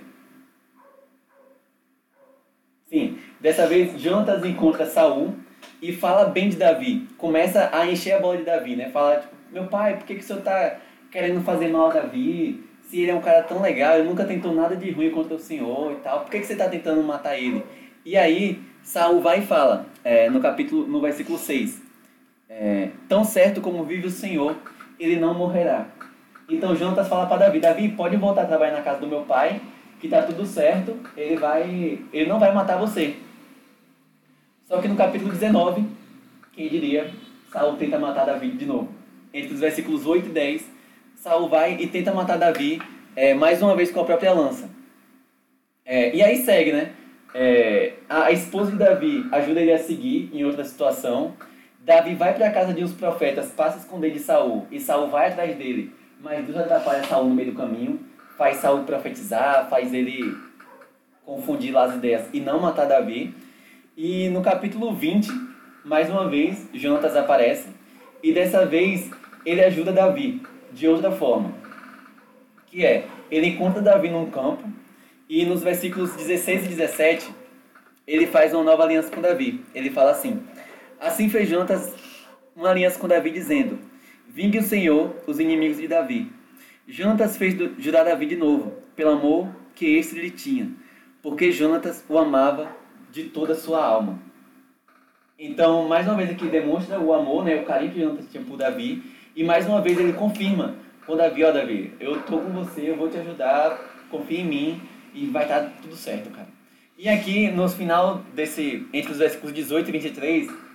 [2.87, 5.35] sim, dessa vez Jantas encontra Saul
[5.81, 7.09] e fala bem de Davi.
[7.17, 8.91] Começa a encher a bola de Davi, né?
[8.91, 10.79] Fala, tipo, meu pai, por que, que o senhor tá
[11.11, 12.63] querendo fazer mal a Davi?
[12.83, 15.39] Se ele é um cara tão legal, ele nunca tentou nada de ruim contra o
[15.39, 17.65] senhor e tal, por que, que você está tentando matar ele?
[18.05, 21.83] E aí, Saul vai e fala, é, no capítulo, no versículo 6,
[22.49, 24.57] é, tão certo como vive o Senhor,
[24.99, 25.87] ele não morrerá.
[26.49, 29.61] Então Jonatas fala para Davi, Davi, pode voltar a trabalhar na casa do meu pai,
[30.01, 33.17] que tá tudo certo, ele vai, ele não vai matar você.
[34.67, 35.85] Só que no capítulo 19,
[36.53, 37.11] quem diria,
[37.53, 38.89] Saul tenta matar Davi de novo.
[39.33, 40.71] Entre os versículos 8 e 10,
[41.17, 42.81] Saul vai e tenta matar Davi
[43.15, 44.69] é, mais uma vez com a própria lança.
[45.85, 46.93] É, e aí segue, né?
[47.33, 51.35] É, a, a esposa de Davi ajuda ele a seguir em outra situação.
[51.87, 55.07] Davi vai para a casa de uns profetas, passa a esconder de Saul, e Saul
[55.07, 58.01] vai atrás dele, mas Deus atrapalha Saul no meio do caminho,
[58.37, 60.37] faz Saul profetizar, faz ele
[61.25, 63.33] confundir lá as ideias e não matar Davi.
[63.97, 65.29] E no capítulo 20,
[65.85, 67.69] mais uma vez, Jonatas aparece,
[68.21, 69.09] e dessa vez
[69.45, 71.55] ele ajuda Davi de outra forma,
[72.67, 74.65] que é, ele encontra Davi num campo,
[75.29, 77.33] e nos versículos 16 e 17,
[78.09, 79.65] ele faz uma nova aliança com Davi.
[79.73, 80.43] Ele fala assim:
[81.01, 81.95] Assim fez Jonatas
[82.55, 83.79] uma aliança com Davi, dizendo:
[84.29, 86.33] Vingue o Senhor os inimigos de Davi.
[86.89, 90.71] Jonatas fez jurar Davi de novo, pelo amor que este lhe tinha,
[91.23, 92.75] porque Jonatas o amava
[93.11, 94.19] de toda a sua alma.
[95.39, 98.57] Então, mais uma vez aqui demonstra o amor, né, o carinho que Jonatas tinha por
[98.57, 99.03] Davi,
[99.35, 102.97] e mais uma vez ele confirma com Davi, ó Davi, eu tô com você, eu
[102.97, 103.79] vou te ajudar,
[104.11, 104.83] confia em mim
[105.13, 106.49] e vai estar tudo certo, cara.
[106.99, 110.66] E aqui, no final desse, entre os versículos 18 e 23,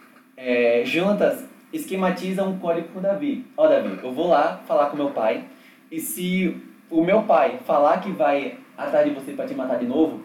[0.43, 3.45] é, Jonatas esquematiza um código com Davi.
[3.55, 5.43] Ó, Davi, eu vou lá falar com meu pai,
[5.91, 6.57] e se
[6.89, 10.21] o meu pai falar que vai atrás de você para te matar de novo,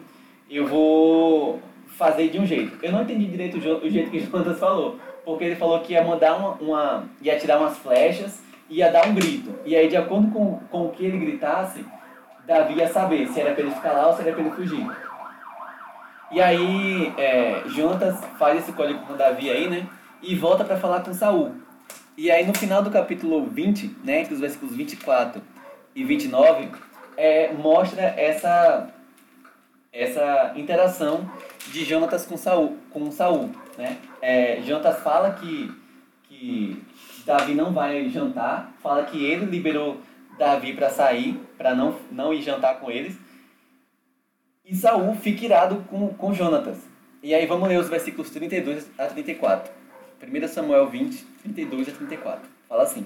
[0.49, 2.83] eu vou fazer de um jeito.
[2.83, 6.35] Eu não entendi direito o jeito que Jonatas falou, porque ele falou que ia mandar
[6.35, 9.53] uma, uma ia tirar umas flechas, ia dar um grito.
[9.65, 11.85] E aí, de acordo com, com o que ele gritasse,
[12.45, 14.85] Davi ia saber se era para ele ficar lá ou se era para ele fugir.
[16.31, 19.87] E aí, é, Jonatas faz esse código com Davi aí, né?
[20.21, 21.55] E volta para falar com Saul.
[22.17, 25.41] E aí no final do capítulo 20, né, entre os versículos 24
[25.95, 26.69] e 29,
[27.15, 28.89] é, mostra essa
[29.91, 31.29] essa interação
[31.71, 33.97] de Jonatas com Saul, com Saul, né?
[34.21, 35.71] É, Jonatas fala que
[36.23, 36.83] que
[37.25, 39.97] Davi não vai jantar, fala que ele liberou
[40.37, 43.17] Davi para sair, para não não ir jantar com eles.
[44.65, 46.77] E Saul fica irado com com Jonatas.
[47.23, 49.76] E aí vamos ler os versículos 32 a 34.
[50.21, 52.49] 1 Samuel 20, 32 a 34.
[52.67, 53.05] Fala assim: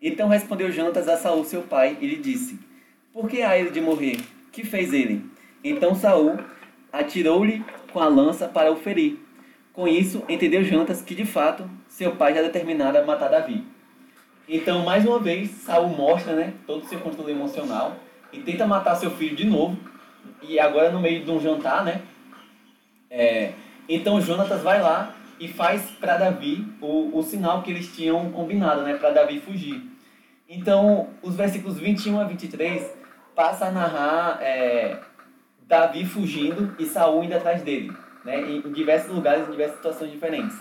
[0.00, 2.58] Então respondeu Jonatas a Saul, seu pai, e lhe disse:
[3.12, 4.18] Por que há ele de morrer?
[4.50, 5.24] Que fez ele?
[5.62, 6.38] Então Saul
[6.92, 9.18] atirou-lhe com a lança para o ferir.
[9.72, 13.64] Com isso, entendeu Jonatas que de fato seu pai já determinara matar Davi.
[14.48, 17.96] Então, mais uma vez, Saul mostra né, todo o seu controle emocional
[18.32, 19.76] e tenta matar seu filho de novo.
[20.42, 22.02] E agora no meio de um jantar, né?
[23.10, 23.52] É,
[23.88, 28.82] então Jonatas vai lá e faz para Davi o, o sinal que eles tinham combinado,
[28.82, 29.82] né, para Davi fugir.
[30.48, 32.90] Então, os versículos 21 a 23
[33.34, 35.00] passa a narrar é,
[35.66, 37.92] Davi fugindo e Saul indo atrás dele,
[38.24, 40.56] né, em, em diversos lugares, em diversas situações diferentes.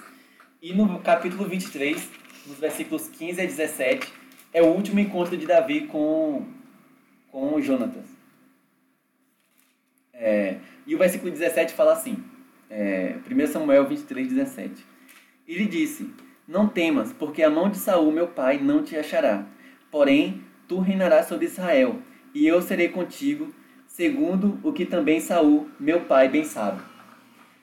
[0.62, 2.10] E no capítulo 23,
[2.48, 4.14] nos versículos 15 a 17,
[4.54, 6.46] é o último encontro de Davi com,
[7.32, 8.06] com Jonatas.
[10.14, 12.24] É, e o versículo 17 fala assim,
[12.74, 14.84] é, 1 Samuel 23, 17.
[15.48, 16.12] Ele disse,
[16.48, 19.46] não temas, porque a mão de Saul, meu pai, não te achará.
[19.92, 22.00] Porém, tu reinarás sobre Israel,
[22.34, 23.54] e eu serei contigo,
[23.86, 26.82] segundo o que também Saul, meu pai, bem sabe.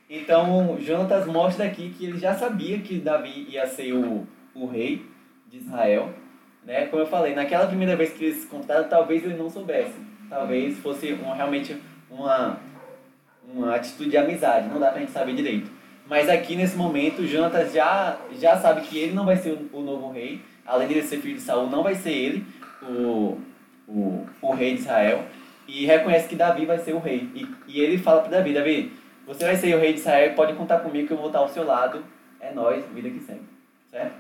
[0.08, 5.06] Então, Jonatas mostra aqui que ele já sabia que Davi ia ser o, o rei
[5.48, 6.14] de Israel.
[6.64, 6.86] Né?
[6.86, 9.94] Como eu falei, naquela primeira vez que eles se encontraram, talvez ele não soubesse.
[10.28, 11.76] Talvez fosse um, realmente
[12.08, 12.60] uma,
[13.54, 15.70] uma atitude de amizade, não dá pra gente saber direito.
[16.06, 19.80] Mas aqui nesse momento, Jonatas já, já sabe que ele não vai ser o, o
[19.80, 22.46] novo rei, além de ser filho de Saul, não vai ser ele
[22.82, 23.38] o,
[23.86, 25.24] o, o rei de Israel,
[25.68, 27.30] e reconhece que Davi vai ser o rei.
[27.34, 28.92] E, e ele fala para Davi, Davi,
[29.26, 31.48] você vai ser o rei de Israel, pode contar comigo que eu vou estar ao
[31.48, 32.04] seu lado,
[32.40, 33.42] é nós, vida que segue.
[33.90, 34.14] Certo?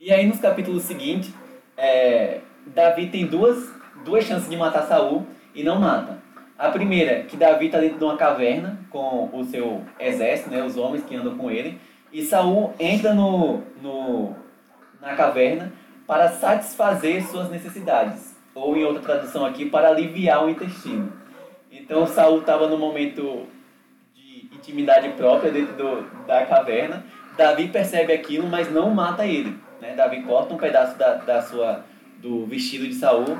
[0.00, 1.32] E aí nos capítulos seguintes,
[1.76, 3.70] é, Davi tem duas,
[4.04, 6.25] duas chances de matar Saul e não mata.
[6.58, 10.64] A primeira, é que Davi está dentro de uma caverna com o seu exército, né,
[10.64, 11.78] os homens que andam com ele,
[12.10, 14.34] e Saul entra no, no,
[15.00, 15.70] na caverna
[16.06, 21.12] para satisfazer suas necessidades, ou em outra tradução aqui, para aliviar o intestino.
[21.70, 23.46] Então Saul estava no momento
[24.14, 27.04] de intimidade própria dentro do, da caverna.
[27.36, 29.58] Davi percebe aquilo, mas não mata ele.
[29.78, 29.94] Né?
[29.94, 31.84] Davi corta um pedaço da, da sua,
[32.16, 33.36] do vestido de Saul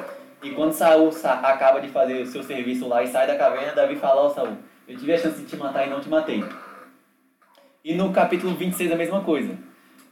[0.46, 1.10] e quando Saul
[1.42, 4.56] acaba de fazer o seu serviço lá e sai da caverna, Davi fala ao Saul,
[4.86, 6.44] eu tive a chance de te matar e não te matei.
[7.84, 9.58] E no capítulo 26 a mesma coisa.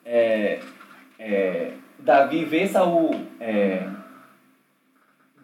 [0.05, 0.59] É,
[1.21, 1.71] é,
[2.01, 3.87] Davi vê Saul é,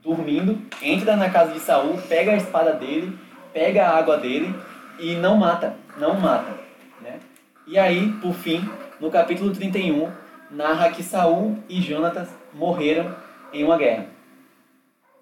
[0.03, 3.17] dormindo, entra na casa de Saul, pega a espada dele,
[3.53, 4.53] pega a água dele
[4.99, 6.53] e não mata, não mata.
[7.01, 7.21] Né?
[7.65, 10.11] E aí, por fim, no capítulo 31,
[10.51, 13.15] narra que Saul e Jonatas morreram
[13.53, 14.20] em uma guerra.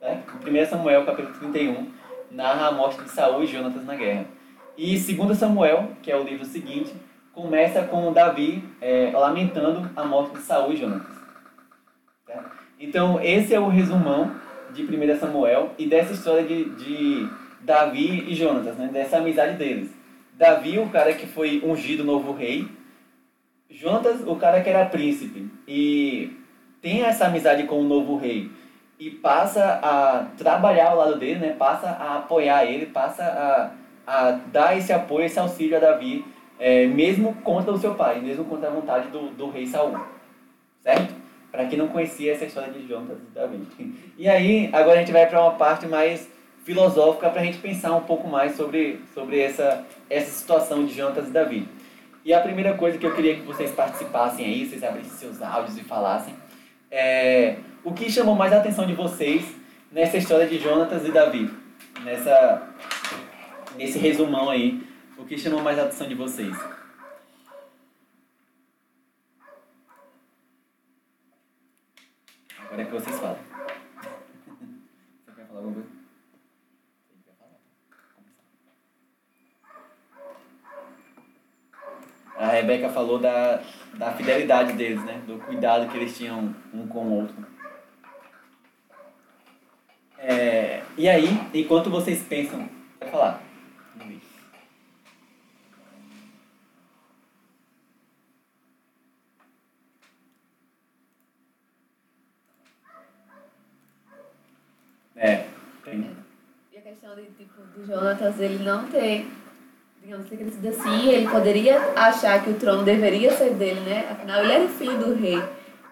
[0.00, 0.22] Né?
[0.46, 1.88] 1 Samuel, capítulo 31,
[2.30, 4.26] narra a morte de Saul e Jonatas na guerra.
[4.76, 6.92] E 2 Samuel, que é o livro seguinte,
[7.32, 11.16] começa com Davi é, lamentando a morte de Saul e Jonatas.
[12.26, 12.52] Tá?
[12.78, 14.30] Então, esse é o resumão
[14.72, 17.28] de 1 Samuel e dessa história de, de
[17.60, 18.88] Davi e Jonatas, né?
[18.92, 19.90] dessa amizade deles.
[20.34, 22.68] Davi, o cara que foi ungido novo rei,
[23.68, 26.36] Jonatas, o cara que era príncipe, e
[26.80, 28.50] tem essa amizade com o novo rei
[28.98, 31.54] e passa a trabalhar ao lado dele, né?
[31.56, 33.70] passa a apoiar ele, passa a,
[34.06, 36.24] a dar esse apoio, esse auxílio a Davi,
[36.58, 39.96] é, mesmo contra o seu pai, mesmo contra a vontade do, do rei Saul.
[40.80, 41.14] Certo?
[41.52, 43.60] Para quem não conhecia essa história de Jonas e Davi.
[44.18, 46.28] E aí, agora a gente vai para uma parte mais
[46.64, 51.28] filosófica para a gente pensar um pouco mais sobre, sobre essa, essa situação de Jonas
[51.28, 51.68] e Davi.
[52.24, 55.78] E a primeira coisa que eu queria que vocês participassem aí, vocês abrissem seus áudios
[55.78, 56.34] e falassem,
[56.90, 59.44] é o que chamou mais a atenção de vocês
[59.90, 61.50] nessa história de Jonatas e Davi?
[62.02, 62.74] Nessa,
[63.76, 64.86] nesse resumão aí,
[65.16, 66.56] o que chamou mais a atenção de vocês?
[72.66, 73.38] Agora é que vocês falam.
[75.24, 75.98] Você quer falar alguma coisa?
[82.36, 83.60] A Rebeca falou da,
[83.94, 85.20] da fidelidade deles, né?
[85.26, 87.46] Do cuidado que eles tinham um com o outro.
[90.18, 93.42] É, e aí, enquanto vocês pensam, vai falar.
[105.14, 105.46] É,
[105.84, 106.10] tem.
[106.72, 109.26] E a questão de, tipo, do Jonatas, ele não ter,
[110.02, 114.08] digamos, ter crescido assim, ele poderia achar que o trono deveria ser dele, né?
[114.10, 115.40] Afinal, ele era filho do rei.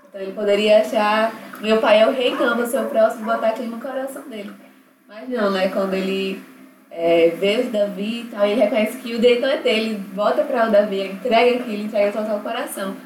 [0.09, 3.51] Então ele poderia achar, meu pai é o rei, então vou ser o próximo, botar
[3.51, 4.66] aquilo no coração dele.
[5.09, 5.69] Mas não, né?
[5.69, 6.43] Quando ele
[6.91, 10.69] é, vê o Davi e tal, ele reconhece que o direito é dele, volta para
[10.69, 12.97] o Davi, entrega aquilo, entrega todo o coração.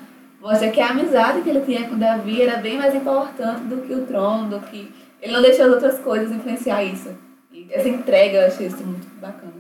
[0.41, 3.83] Mostra que a amizade que ele tinha com o Davi era bem mais importante do
[3.83, 4.91] que o trono, do que.
[5.21, 7.15] Ele não deixou as outras coisas influenciar isso.
[7.53, 9.53] E essa entrega eu achei isso muito bacana.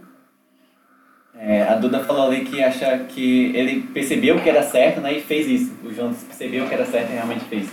[1.36, 5.12] É, a Duda falou ali que acha que ele percebeu que era certo, né?
[5.12, 5.74] E fez isso.
[5.84, 7.68] O Jonas percebeu que era certo e realmente fez.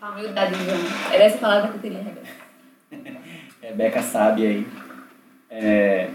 [0.00, 1.12] A humildade do Jonas.
[1.12, 2.39] Era essa palavra que eu queria, Rebeca.
[3.70, 4.66] Rebeca sabe aí.
[5.48, 6.08] É,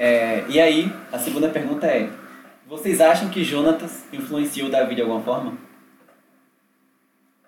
[0.00, 2.08] É, e aí, a segunda pergunta é:
[2.68, 5.58] vocês acham que Jonatas influenciou Davi de alguma forma?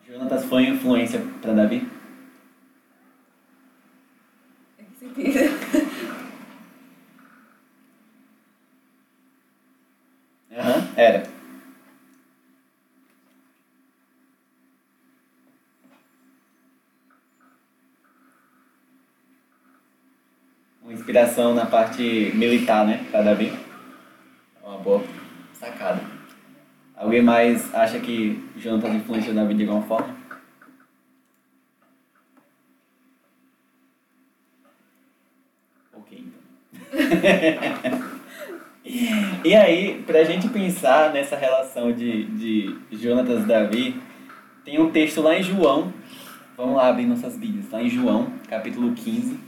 [0.05, 1.89] Jonatas foi influência para Davi?
[4.77, 5.39] Em que sentido?
[10.51, 11.41] Aham, era.
[21.54, 23.04] Na parte militar, né?
[23.11, 23.52] Para Davi.
[24.64, 25.02] Uma boa
[25.52, 26.00] sacada.
[26.96, 30.16] Alguém mais acha que Jonathan influenciou Davi de alguma forma?
[35.94, 36.24] Ok,
[37.74, 38.11] então.
[39.42, 44.00] E aí, pra gente pensar nessa relação de, de Jonatas e Davi,
[44.64, 45.92] tem um texto lá em João,
[46.56, 49.38] vamos lá abrir nossas Bíblias, lá em João, capítulo 15,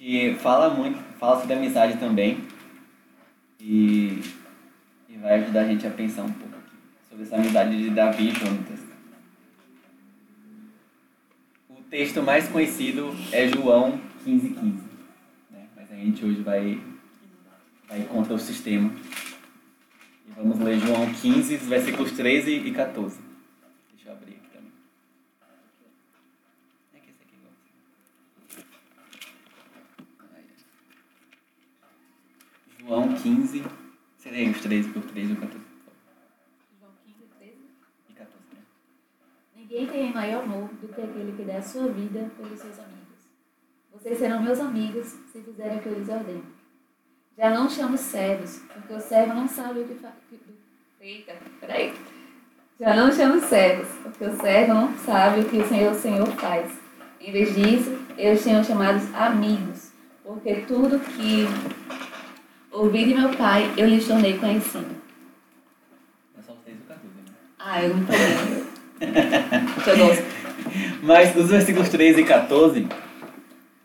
[0.00, 2.40] que fala muito, fala sobre amizade também,
[3.60, 4.22] e,
[5.10, 6.54] e vai ajudar a gente a pensar um pouco
[7.06, 8.80] sobre essa amizade de Davi e Jonatas.
[11.68, 14.90] O texto mais conhecido é João 15, 15
[15.50, 15.68] né?
[15.76, 16.80] Mas a gente hoje vai,
[17.86, 18.90] vai contra o sistema.
[20.26, 23.20] E vamos ler João 15, versículos 13 e 14.
[23.92, 24.72] Deixa eu abrir aqui também.
[26.94, 27.52] É que esse aqui é igual.
[30.34, 30.44] Aí,
[32.79, 32.79] ó.
[32.90, 33.62] João 15,
[34.18, 35.58] seria aí os 13 por 13 e o 14.
[35.60, 36.26] por favor.
[36.80, 37.54] João 15, 13.
[38.08, 38.62] E 14, né?
[39.54, 43.30] Ninguém tem maior amor do que aquele que dá a sua vida pelos seus amigos.
[43.92, 46.42] Vocês serão meus amigos se fizerem o que eu lhes ordeno.
[47.38, 50.14] Já não chamo servos, porque o servo não sabe o que faz.
[51.00, 51.94] Eita, peraí.
[52.80, 56.26] Já não chamo servos, porque o servo não sabe o que o Senhor, o Senhor
[56.32, 56.76] faz.
[57.20, 59.92] Em vez disso, eu os tenho chamados amigos,
[60.24, 61.46] porque tudo que
[62.72, 64.96] ouvi de meu pai, eu lhes tornei conhecido.
[66.38, 67.22] É só os 13 o 14, né?
[67.58, 68.04] Ah, eu não
[69.84, 70.24] tô gosto.
[71.02, 72.86] Mas nos versículos 13 e 14,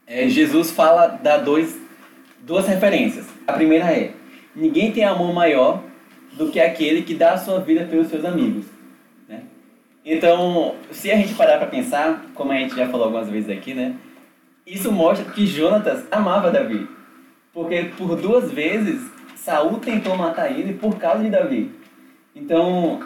[0.06, 1.78] é, Jesus fala, dá dois,
[2.42, 3.26] duas referências.
[3.48, 4.14] A primeira é:
[4.56, 5.84] ninguém tem amor maior
[6.34, 8.66] do que aquele que dá a sua vida pelos seus amigos.
[9.28, 9.44] Né?
[10.04, 13.74] Então, se a gente parar para pensar, como a gente já falou algumas vezes aqui,
[13.74, 13.96] né?
[14.66, 16.88] Isso mostra que Jonatas amava Davi.
[17.56, 19.02] Porque por duas vezes
[19.38, 21.72] Saul tentou matar ele por causa de Davi.
[22.36, 23.02] Então,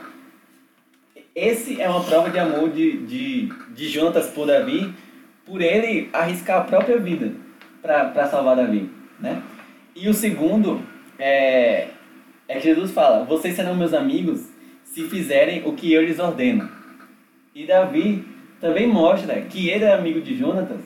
[1.35, 4.91] esse é uma prova de amor de, de, de Jonatas por Davi,
[5.45, 7.31] por ele arriscar a própria vida
[7.79, 8.89] para salvar Davi.
[9.19, 9.39] Né?
[9.95, 10.81] E o segundo
[11.19, 11.89] é,
[12.47, 14.49] é que Jesus fala: Vocês serão meus amigos
[14.83, 16.67] se fizerem o que eu lhes ordeno.
[17.53, 18.25] E Davi
[18.59, 20.79] também mostra que ele é amigo de Jonatas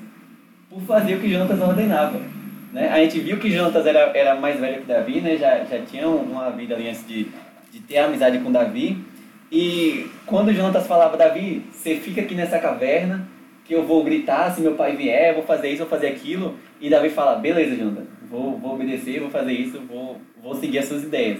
[0.69, 2.32] por fazer o que Jonatas ordenava.
[2.73, 2.89] Né?
[2.89, 5.37] A gente viu que Jonatas era, era mais velho que Davi, né?
[5.37, 7.27] já, já tinha uma vida ali antes de,
[7.71, 8.97] de ter amizade com Davi.
[9.51, 13.27] E quando Jonatas falava, Davi, você fica aqui nessa caverna,
[13.63, 16.57] que eu vou gritar se meu pai vier, vou fazer isso, vou fazer aquilo.
[16.81, 20.85] E Davi fala, beleza, Jonatas, vou, vou obedecer, vou fazer isso, vou, vou seguir as
[20.85, 21.37] suas ideias.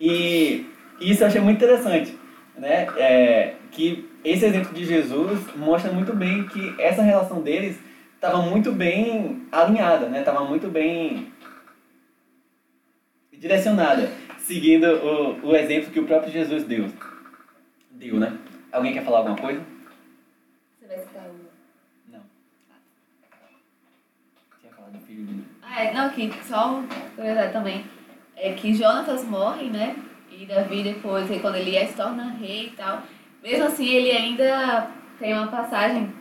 [0.00, 0.64] E
[1.00, 2.16] isso eu achei muito interessante,
[2.56, 2.86] né?
[2.96, 7.76] É, que esse exemplo de Jesus mostra muito bem que essa relação deles
[8.18, 10.18] estava muito bem alinhada, né?
[10.18, 11.32] Estava muito bem
[13.32, 16.86] direcionada, seguindo o, o exemplo que o próprio Jesus deu.
[17.92, 18.36] Deu, né?
[18.72, 19.64] Alguém quer falar alguma coisa?
[20.80, 21.48] Você vai citar o.
[22.12, 22.20] Não.
[24.60, 25.44] Tinha falado do filho de...
[25.62, 27.84] Ah, é, não, aqui, só uma curiosidade também.
[28.36, 29.96] É que Jonatas morre, né?
[30.32, 33.02] E Davi depois, quando ele é, se torna rei e tal.
[33.42, 36.17] Mesmo assim, ele ainda tem uma passagem que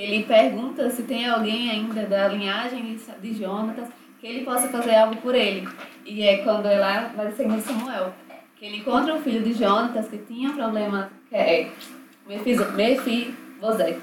[0.00, 3.88] ele pergunta se tem alguém ainda da linhagem de- Jonatas
[4.20, 5.68] que ele possa fazer algo por ele.
[6.04, 8.12] E é quando lá, vai ser em Samuel,
[8.56, 11.68] que ele encontra o filho de Jonatas que tinha problema, que é
[12.26, 14.00] Mefibosete.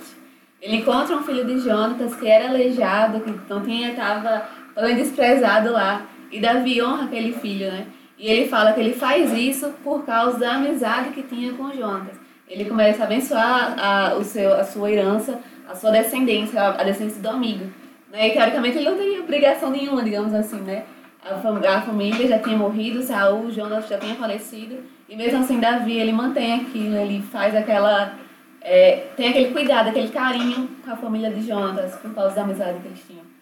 [0.61, 4.47] Ele encontra um filho de Jonatas que era aleijado, que não tinha, estava
[4.95, 6.05] desprezado lá.
[6.31, 7.85] E Davi honra aquele filho, né?
[8.17, 12.15] E ele fala que ele faz isso por causa da amizade que tinha com Jonatas.
[12.47, 15.39] Ele começa a abençoar a, o seu, a sua herança,
[15.69, 17.65] a sua descendência, a, descendência do amigo.
[18.11, 18.27] Né?
[18.27, 20.83] E teoricamente ele não teria obrigação nenhuma, digamos assim, né?
[21.23, 24.77] A, fam- a família já tinha morrido, Saul, Jonas já tinha falecido.
[25.07, 28.13] E mesmo assim, Davi, ele mantém aquilo, ele faz aquela
[28.61, 32.79] é, tem aquele cuidado, aquele carinho com a família de Jonas, por causa da amizade
[32.79, 33.32] que eles tinham.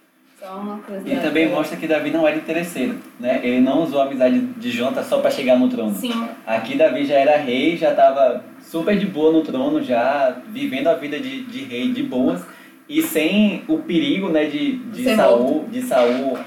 [0.42, 1.08] Só uma coisa.
[1.08, 3.42] E também mostra que Davi não era interesseiro, né?
[3.44, 5.94] Ele não usou a amizade de Jonatas só para chegar no trono.
[5.94, 10.88] Sim, Aqui Davi já era rei, já estava super de boa no trono, já vivendo
[10.88, 12.42] a vida de, de rei de boas.
[12.90, 16.40] e sem o perigo né, de, de Saul, de Saul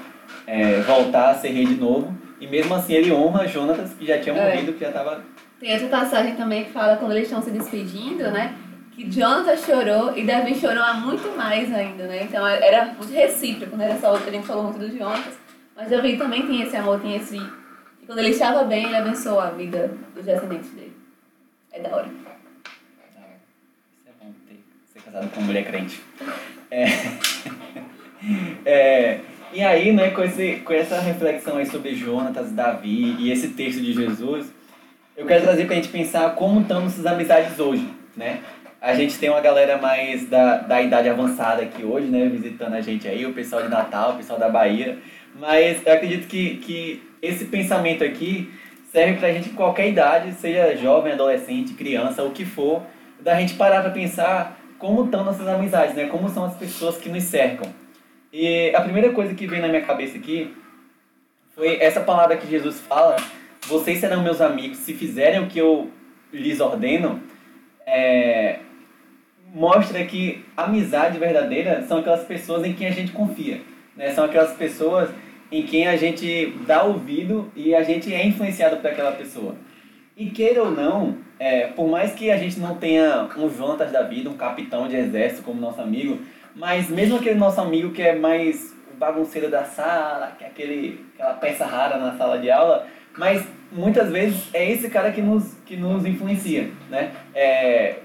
[0.45, 2.13] é, voltar a ser rei de novo.
[2.41, 4.55] E mesmo assim ele honra Jonatas, que já tinha é.
[4.55, 5.23] morrido, que já estava...
[5.57, 8.53] Tem outra passagem também que fala quando eles estão se despedindo, né?
[8.95, 12.23] Que Jonatas chorou e Davi chorou há muito mais ainda, né?
[12.23, 15.33] Então era muito recíproco, não era só a gente falou muito do Jonatas,
[15.75, 17.35] mas Davi também tem esse amor, tem esse...
[17.35, 20.95] E quando ele estava bem, ele abençoou a vida dos descendentes dele.
[21.73, 22.07] É da hora.
[22.07, 23.17] Isso
[24.07, 26.01] é bom ter, ser casado com uma mulher crente.
[26.71, 26.85] É...
[28.65, 29.19] é...
[29.51, 33.81] E aí, né, com, esse, com essa reflexão aí sobre Jonatas, Davi e esse texto
[33.81, 34.47] de Jesus,
[35.17, 38.41] eu quero trazer pra gente pensar como estão nossas amizades hoje, né?
[38.85, 42.81] A gente tem uma galera mais da, da idade avançada aqui hoje, né, visitando a
[42.81, 44.99] gente aí, o pessoal de Natal, o pessoal da Bahia.
[45.33, 48.53] Mas eu acredito que, que esse pensamento aqui
[48.91, 52.83] serve pra gente em qualquer idade, seja jovem, adolescente, criança, o que for,
[53.19, 56.05] da gente parar pra pensar como estão nossas amizades, né?
[56.05, 57.73] Como são as pessoas que nos cercam.
[58.31, 60.55] E a primeira coisa que veio na minha cabeça aqui
[61.55, 63.15] foi essa palavra que Jesus fala:
[63.65, 65.89] Vocês serão meus amigos se fizerem o que eu
[66.31, 67.19] lhes ordeno.
[67.87, 68.59] É,
[69.53, 73.61] mostra que amizade verdadeira são aquelas pessoas em quem a gente confia.
[73.95, 74.11] Né?
[74.11, 75.09] São aquelas pessoas
[75.51, 79.55] em quem a gente dá ouvido e a gente é influenciado por aquela pessoa.
[80.17, 84.01] E queira ou não, é, por mais que a gente não tenha um Jonas da
[84.01, 86.19] vida, um capitão de exército como nosso amigo,
[86.55, 91.05] mas mesmo aquele nosso amigo que é mais o bagunceiro da sala, que é aquele,
[91.13, 92.87] aquela peça rara na sala de aula,
[93.17, 97.11] mas muitas vezes é esse cara que nos, que nos influencia, né?
[97.33, 97.95] É,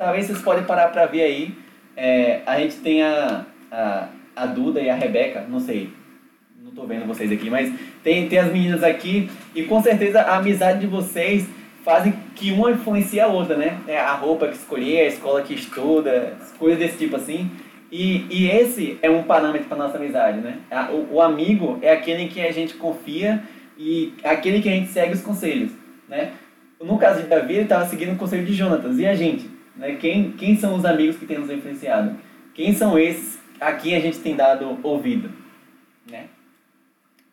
[0.00, 1.54] talvez vocês podem parar para ver aí,
[1.94, 5.90] é, a gente tem a, a, a Duda e a Rebeca, não sei,
[6.64, 7.70] não tô vendo vocês aqui, mas
[8.02, 11.46] tem, tem as meninas aqui e com certeza a amizade de vocês
[11.84, 13.78] fazem que uma influencia a outra, né?
[13.86, 17.50] É a roupa que escolher, a escola que estuda, coisas desse tipo assim.
[17.92, 20.60] E, e esse é um parâmetro para nossa amizade, né?
[20.90, 23.42] O, o, amigo é aquele em que a gente confia
[23.76, 25.72] e aquele que a gente segue os conselhos,
[26.08, 26.32] né?
[26.80, 28.98] No caso de Davi, ele estava seguindo o conselho de Jonatas.
[28.98, 29.59] E a gente?
[29.80, 29.96] Né?
[29.96, 32.16] Quem, quem são os amigos que têm nos influenciado?
[32.54, 35.28] Quem são esses a quem a gente tem dado ouvido?
[36.08, 36.26] Né?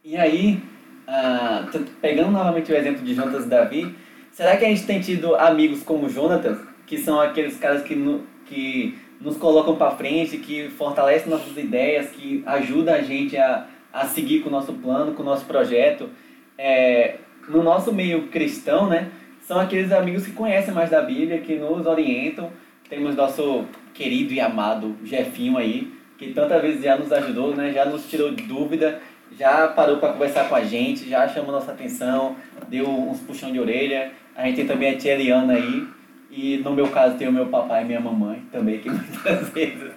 [0.04, 0.60] E aí,
[1.08, 1.70] ah,
[2.02, 3.96] pegando novamente o exemplo de Jonatas e Davi,
[4.38, 8.22] Será que a gente tem tido amigos como Jonatas, que são aqueles caras que, no,
[8.46, 14.06] que nos colocam para frente, que fortalecem nossas ideias, que ajudam a gente a, a
[14.06, 16.08] seguir com o nosso plano, com o nosso projeto?
[16.56, 17.16] É,
[17.50, 19.10] no nosso meio cristão, né?
[19.48, 22.52] São aqueles amigos que conhecem mais da Bíblia, que nos orientam.
[22.90, 27.72] Temos nosso querido e amado Jefinho aí, que tantas vezes já nos ajudou, né?
[27.72, 29.00] Já nos tirou dúvida,
[29.40, 32.36] já parou para conversar com a gente, já chamou nossa atenção,
[32.68, 34.12] deu uns puxão de orelha.
[34.36, 35.88] A gente tem também a tia Eliana aí.
[36.30, 39.94] E no meu caso tem o meu papai e minha mamãe também, que muitas vezes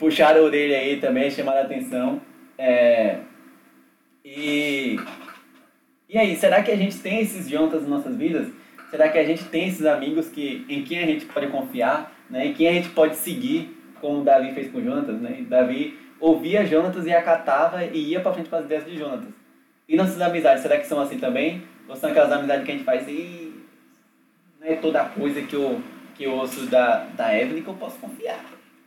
[0.00, 2.20] puxaram a orelha aí também, chamaram a atenção.
[2.58, 3.18] É...
[4.24, 4.98] E...
[6.08, 8.63] e aí, será que a gente tem esses juntas nas nossas vidas?
[8.94, 12.46] Será que a gente tem esses amigos que, em quem a gente pode confiar, né?
[12.46, 15.20] em quem a gente pode seguir, como o Davi fez com Jonatas?
[15.20, 15.44] Né?
[15.48, 19.34] Davi ouvia Jonatas e acatava e ia para frente para as ideias de Jonatas.
[19.88, 21.64] E nossas amizades, será que são assim também?
[21.88, 23.52] Ou são aquelas amizades que a gente faz e
[24.60, 25.82] não é toda coisa que eu,
[26.14, 28.44] que eu ouço da, da Evelyn que eu posso confiar.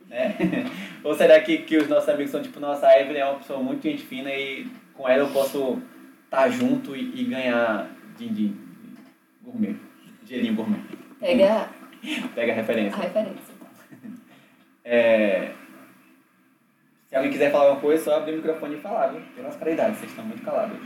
[0.08, 0.34] Né?
[1.04, 3.62] Ou será que, que os nossos amigos são tipo, nossa, a Evelyn é uma pessoa
[3.62, 5.82] muito gente fina e com ela eu posso
[6.24, 8.56] estar tá junto e, e ganhar din-din
[9.44, 9.76] gourmet,
[10.28, 10.80] dinheirinho gourmet.
[11.18, 11.68] Pega,
[12.34, 12.98] Pega a referência.
[12.98, 13.58] A referência.
[14.90, 15.52] É,
[17.08, 19.20] se alguém quiser falar alguma coisa, só abrir o microfone e falar, viu?
[19.36, 20.78] Pelas caridades, vocês estão muito calados.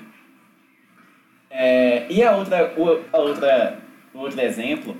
[1.48, 2.72] É, e a outra,
[3.12, 3.78] a outra
[4.14, 4.96] outro exemplo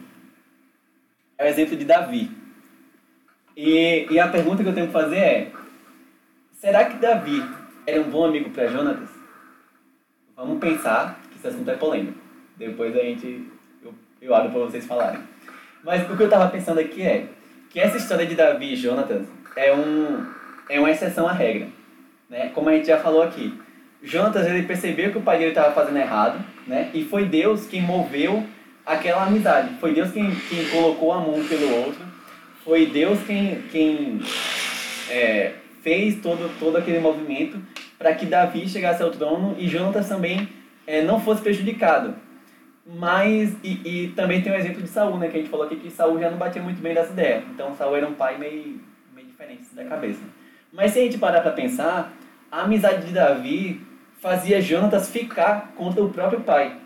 [1.39, 2.31] é o exemplo de Davi.
[3.57, 5.53] E, e a pergunta que eu tenho que fazer é:
[6.55, 7.43] será que Davi
[7.87, 9.11] era um bom amigo para Jonatas?
[10.37, 12.19] Vamos pensar que esse assunto é polêmico.
[12.57, 13.51] Depois a gente
[14.23, 15.21] eu, abro para vocês falarem.
[15.83, 17.27] Mas o que eu estava pensando aqui é
[17.69, 20.25] que essa história de Davi e Jonatas é, um,
[20.69, 21.67] é uma exceção à regra.
[22.31, 22.51] Né?
[22.55, 23.61] Como a gente já falou aqui.
[24.01, 26.91] Jonatas ele percebeu que o pai dele estava fazendo errado, né?
[26.93, 28.45] E foi Deus quem moveu
[28.87, 29.75] aquela amizade.
[29.81, 32.01] Foi Deus quem, quem colocou a mão pelo outro.
[32.65, 34.21] Foi Deus quem, quem
[35.11, 35.53] é,
[35.83, 37.61] fez todo, todo aquele movimento
[37.99, 40.49] para que Davi chegasse ao trono e Jonatas também
[40.87, 42.15] é, não fosse prejudicado.
[42.85, 45.29] Mas, e, e, também tem o exemplo de Saul, né?
[45.29, 47.45] Que a gente falou aqui que Saul já não batia muito bem dessa ideia.
[47.55, 48.81] Então Saul era um pai meio,
[49.15, 50.21] meio diferente da cabeça.
[50.73, 52.13] Mas se a gente parar para pensar,
[52.51, 53.81] a amizade de Davi
[54.21, 56.83] fazia Jonatas ficar contra o próprio pai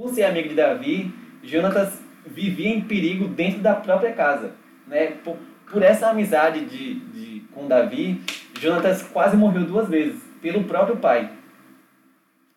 [0.00, 1.12] por ser amigo de Davi,
[1.42, 4.52] Jonatas vivia em perigo dentro da própria casa.
[4.86, 5.08] Né?
[5.22, 5.36] Por,
[5.70, 8.18] por essa amizade de, de, com Davi,
[8.58, 11.30] Jonatas quase morreu duas vezes, pelo próprio pai.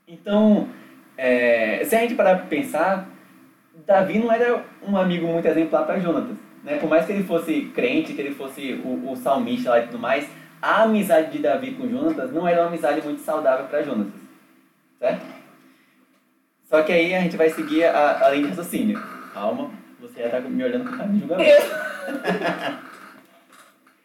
[0.08, 0.70] Então,
[1.18, 3.10] é, se a gente parar para pensar,
[3.86, 6.36] Davi não era um amigo muito exemplar para Jonatas.
[6.64, 6.78] Né?
[6.78, 10.00] Por mais que ele fosse crente, que ele fosse o, o salmista lá e tudo
[10.00, 10.28] mais,
[10.62, 14.22] a amizade de Davi com Jonatas não era uma amizade muito saudável para Jonatas.
[15.00, 15.26] Certo?
[16.70, 19.00] Só que aí a gente vai seguir a, a linha de raciocínio.
[19.34, 21.52] Calma, você já está me olhando com cara de julgamento.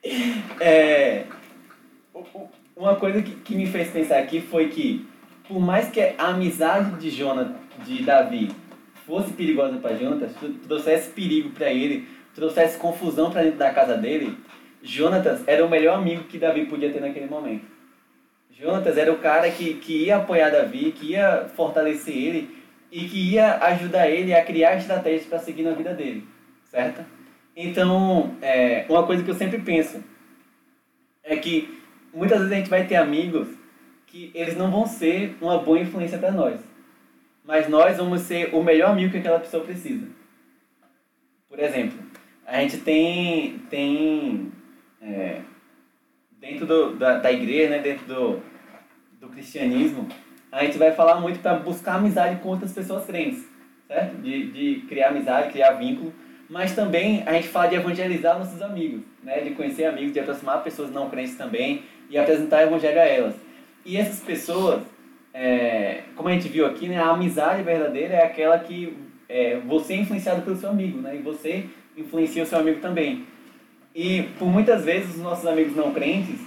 [0.60, 1.24] é,
[2.76, 5.06] uma coisa que, que me fez pensar aqui foi que,
[5.48, 7.48] por mais que a amizade de Jonas,
[7.84, 8.50] de Davi,
[9.06, 10.32] fosse perigosa para Jonatas,
[10.66, 14.36] trouxesse perigo para ele, trouxesse confusão para dentro da casa dele,
[14.82, 17.64] Jonatas era o melhor amigo que Davi podia ter naquele momento.
[18.50, 22.58] Jonatas era o cara que, que ia apoiar Davi, que ia fortalecer ele
[22.92, 26.26] e que ia ajudar ele a criar estratégias para seguir na vida dele,
[26.64, 27.04] certo?
[27.56, 30.02] Então, é, uma coisa que eu sempre penso
[31.24, 31.82] é que
[32.12, 33.48] muitas vezes a gente vai ter amigos
[34.08, 36.60] que eles não vão ser uma boa influência para nós,
[37.44, 40.06] mas nós vamos ser o melhor amigo que aquela pessoa precisa.
[41.48, 41.98] Por exemplo,
[42.46, 44.52] a gente tem, tem
[45.00, 45.40] é,
[46.40, 48.42] dentro do, da, da igreja, né, dentro do,
[49.20, 50.08] do cristianismo,
[50.50, 53.46] a gente vai falar muito para buscar amizade com outras pessoas crentes,
[53.86, 54.16] certo?
[54.16, 56.12] De, de criar amizade, criar vínculo,
[56.48, 59.40] mas também a gente fala de evangelizar nossos amigos, né?
[59.40, 63.47] De conhecer amigos, de aproximar pessoas não crentes também e apresentar o evangelho a elas.
[63.88, 64.82] E essas pessoas,
[65.34, 66.98] é, como a gente viu aqui, né?
[66.98, 68.96] A amizade verdadeira é aquela que
[69.28, 71.16] é, você é influenciado pelo seu amigo, né?
[71.16, 71.64] E você
[71.96, 73.24] influencia o seu amigo também.
[73.94, 76.38] E por muitas vezes os nossos amigos não crentes,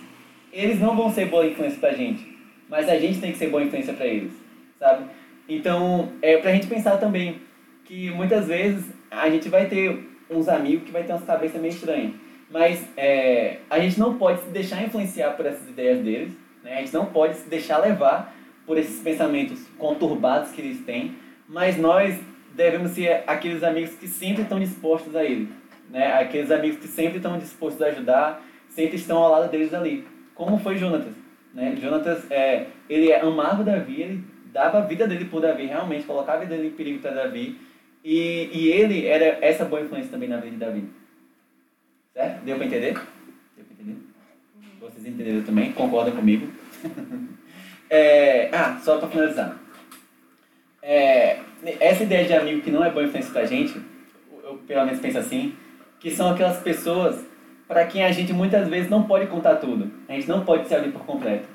[0.54, 2.32] eles não vão ser boa influência pra gente
[2.72, 4.32] mas a gente tem que ser boa influência para eles,
[4.80, 5.06] sabe?
[5.48, 7.42] Então, é pra gente pensar também
[7.84, 11.74] que muitas vezes a gente vai ter uns amigos que vai ter umas cabeças meio
[11.74, 12.14] estranhas,
[12.50, 16.32] mas é, a gente não pode se deixar influenciar por essas ideias deles,
[16.64, 16.76] né?
[16.76, 18.36] A gente não pode se deixar levar
[18.66, 21.16] por esses pensamentos conturbados que eles têm,
[21.48, 22.20] mas nós
[22.54, 25.50] devemos ser aqueles amigos que sempre estão dispostos a ele,
[25.90, 26.14] né?
[26.14, 30.58] Aqueles amigos que sempre estão dispostos a ajudar, sempre estão ao lado deles ali, como
[30.60, 31.14] foi Jonatas.
[31.54, 31.76] Né?
[31.82, 36.42] Jonatas, é, ele amava Davi, ele dava a vida dele por Davi, realmente, colocava a
[36.42, 37.60] vida dele em perigo para Davi.
[38.04, 40.84] E, e ele era essa boa influência também na vida de Davi.
[42.14, 42.44] Certo?
[42.44, 42.98] Deu para entender?
[45.02, 45.72] Vocês entenderam também?
[45.74, 46.48] Concordam comigo?
[47.90, 49.58] é, ah, só para finalizar.
[50.84, 51.40] É,
[51.80, 53.82] essa ideia de amigo que não é boa influência pra gente,
[54.44, 55.56] eu pelo menos penso assim,
[56.00, 57.26] que são aquelas pessoas
[57.68, 59.92] para quem a gente muitas vezes não pode contar tudo.
[60.08, 61.48] A gente não pode se abrir por completo.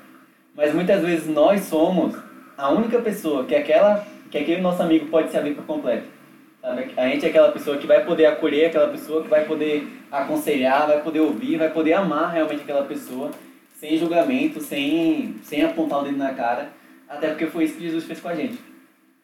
[0.53, 2.15] Mas muitas vezes nós somos
[2.57, 6.05] a única pessoa que aquela que aquele nosso amigo pode se abrir por completo.
[6.97, 10.87] A gente é aquela pessoa que vai poder acolher, aquela pessoa que vai poder aconselhar,
[10.87, 13.31] vai poder ouvir, vai poder amar realmente aquela pessoa,
[13.75, 16.73] sem julgamento, sem, sem apontar o dedo na cara,
[17.07, 18.59] até porque foi isso que Jesus fez com a gente.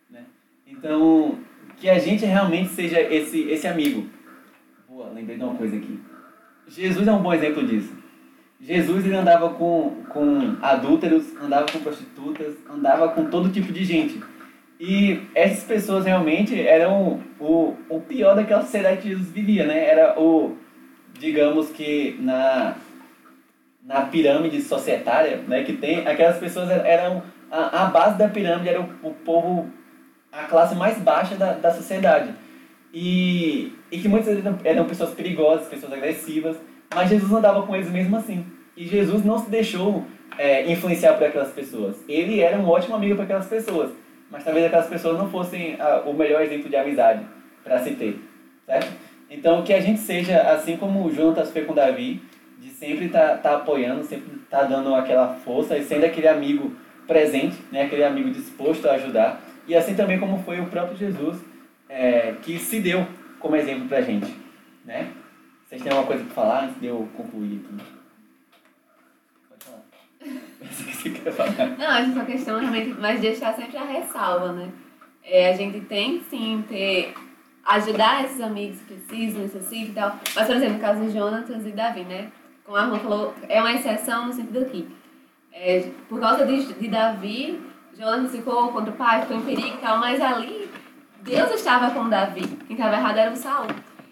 [0.09, 0.21] Né?
[0.65, 1.37] Então,
[1.77, 4.07] que a gente realmente seja esse, esse amigo.
[4.87, 5.99] Boa, lembrei de uma coisa aqui.
[6.67, 7.93] Jesus é um bom exemplo disso.
[8.61, 14.23] Jesus ele andava com, com adúlteros, andava com prostitutas, andava com todo tipo de gente.
[14.85, 19.87] E essas pessoas realmente eram o, o pior daquela sociedade que Jesus vivia, né?
[19.87, 20.57] Era o,
[21.17, 22.75] digamos que na,
[23.81, 28.81] na pirâmide societária né, que tem, aquelas pessoas eram, a, a base da pirâmide era
[28.81, 29.71] o, o povo,
[30.29, 32.33] a classe mais baixa da, da sociedade.
[32.93, 36.57] E, e que muitas vezes eram pessoas perigosas, pessoas agressivas,
[36.93, 38.45] mas Jesus andava com eles mesmo assim.
[38.75, 40.03] E Jesus não se deixou
[40.37, 41.95] é, influenciar por aquelas pessoas.
[42.05, 44.02] Ele era um ótimo amigo para aquelas pessoas,
[44.33, 47.23] mas talvez aquelas pessoas não fossem a, o melhor exemplo de amizade
[47.63, 48.19] para se ter,
[48.65, 48.91] certo?
[49.29, 52.19] Então, que a gente seja assim como o Jonas foi com Davi,
[52.57, 56.27] de sempre estar tá, tá apoiando, sempre estar tá dando aquela força e sendo aquele
[56.27, 56.75] amigo
[57.05, 59.39] presente, né, aquele amigo disposto a ajudar.
[59.67, 61.39] E assim também como foi o próprio Jesus,
[61.87, 63.05] é, que se deu
[63.39, 64.33] como exemplo para a gente.
[64.83, 65.09] Né?
[65.65, 67.92] Vocês têm alguma coisa para falar antes de eu concluir aqui?
[71.77, 74.69] Não, acho que a questão é realmente mas deixar sempre a ressalva, né?
[75.23, 77.13] É, a gente tem sim ter
[77.65, 80.19] ajudar esses amigos que precisam, necessitam e tal.
[80.35, 82.31] Mas, por exemplo, no caso de Jonatas e Davi, né?
[82.65, 84.87] Como a Arma falou, é uma exceção no sentido aqui.
[85.51, 87.61] É, por causa de, de Davi,
[87.97, 90.69] Jonatas ficou contra o pai, ficou em perigo e tal, mas ali
[91.21, 92.45] Deus estava com Davi.
[92.67, 93.67] Quem estava errado era o Saul.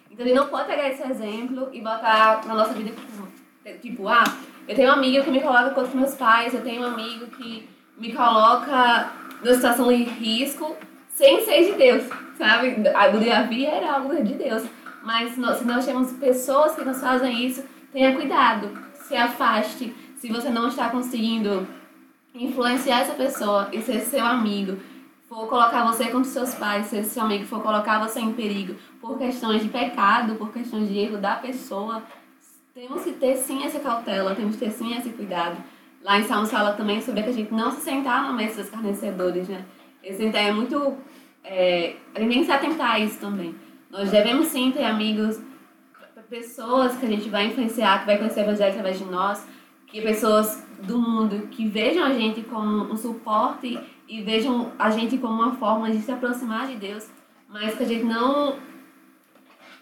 [0.09, 4.23] Então ele não pode pegar esse exemplo e botar na nossa vida tipo, tipo ah,
[4.71, 7.67] eu tenho um amigo que me coloca contra meus pais, eu tenho um amigo que
[7.97, 9.11] me coloca
[9.43, 10.77] numa situação de risco
[11.09, 12.05] sem ser de Deus,
[12.37, 12.87] sabe?
[12.95, 14.63] A do Davi era algo de Deus.
[15.03, 19.93] Mas nós, se nós temos pessoas que nos fazem isso, tenha cuidado, se afaste.
[20.15, 21.67] Se você não está conseguindo
[22.33, 24.77] influenciar essa pessoa e ser seu amigo,
[25.27, 29.17] for colocar você contra seus pais, se seu amigo for colocar você em perigo por
[29.17, 32.01] questões de pecado, por questões de erro da pessoa,
[32.73, 35.57] temos que ter sim essa cautela, temos que ter sim esse cuidado.
[36.03, 38.57] Lá em Salmos fala também sobre que a gente não se sentar no meio dos
[38.57, 39.65] escarnecedores, né?
[40.03, 40.97] Esse é muito...
[41.43, 43.55] É, a gente tem que se atentar a isso também.
[43.89, 45.39] Nós devemos sim ter amigos,
[46.31, 49.45] pessoas que a gente vai influenciar, que vai conhecer o Evangelho através de nós,
[49.85, 55.17] que pessoas do mundo que vejam a gente como um suporte e vejam a gente
[55.17, 57.09] como uma forma de se aproximar de Deus,
[57.49, 58.57] mas que a gente não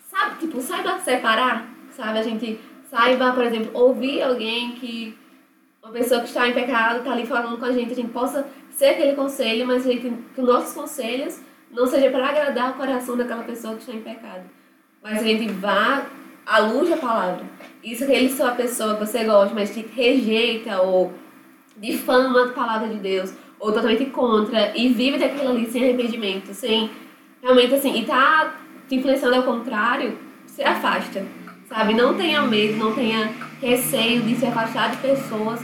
[0.07, 2.17] sabe, tipo, saiba separar, sabe?
[2.17, 2.59] A gente
[2.89, 5.17] saiba, por exemplo, ouvir alguém que
[5.81, 8.47] uma pessoa que está em pecado está ali falando com a gente, a gente possa
[8.71, 11.39] ser aquele conselho, mas que, que os nossos conselhos
[11.71, 14.43] não seja para agradar o coração daquela pessoa que está em pecado,
[15.01, 16.05] mas a gente vá
[16.45, 17.45] à luz da palavra.
[17.83, 21.13] Isso que ele só a pessoa que você gosta, mas que rejeita ou
[21.77, 26.89] difama a palavra de Deus, ou totalmente contra, e vive daquilo ali sem arrependimento, sem
[27.41, 28.55] realmente assim, e tá
[28.87, 31.25] te influenciando ao contrário, se afasta,
[31.69, 31.93] sabe?
[31.93, 35.61] Não tenha medo, não tenha receio de se afastar de pessoas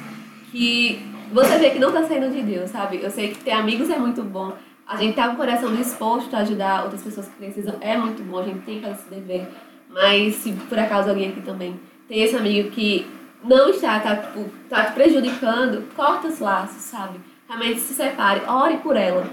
[0.52, 1.02] que
[1.34, 3.02] você vê que não tá saindo de Deus, sabe?
[3.02, 4.54] Eu sei que ter amigos é muito bom,
[4.88, 8.24] a gente tá com o coração disposto a ajudar outras pessoas que precisam, é muito
[8.24, 9.48] bom, a gente tem que fazer esse dever.
[9.90, 13.08] Mas se por acaso alguém aqui também tem esse amigo que
[13.44, 17.20] não está, tá, tipo, tá te prejudicando, corta os laços, sabe?
[17.48, 19.28] Realmente se separe, ore por ela.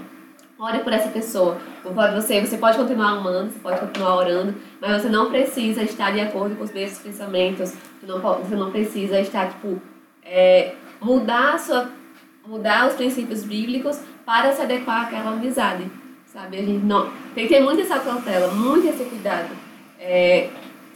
[0.59, 1.57] Ore por essa pessoa.
[2.15, 6.21] Você, você pode continuar amando, você pode continuar orando, mas você não precisa estar de
[6.21, 7.71] acordo com os mesmos pensamentos.
[7.71, 9.81] Você não, você não precisa estar, tipo,
[10.23, 11.89] é, mudar, sua,
[12.45, 15.89] mudar os princípios bíblicos para se adequar àquela amizade.
[16.27, 16.57] Sabe?
[16.57, 19.49] A gente não, tem que ter muito essa cautela, muito esse cuidado.
[19.99, 20.49] É,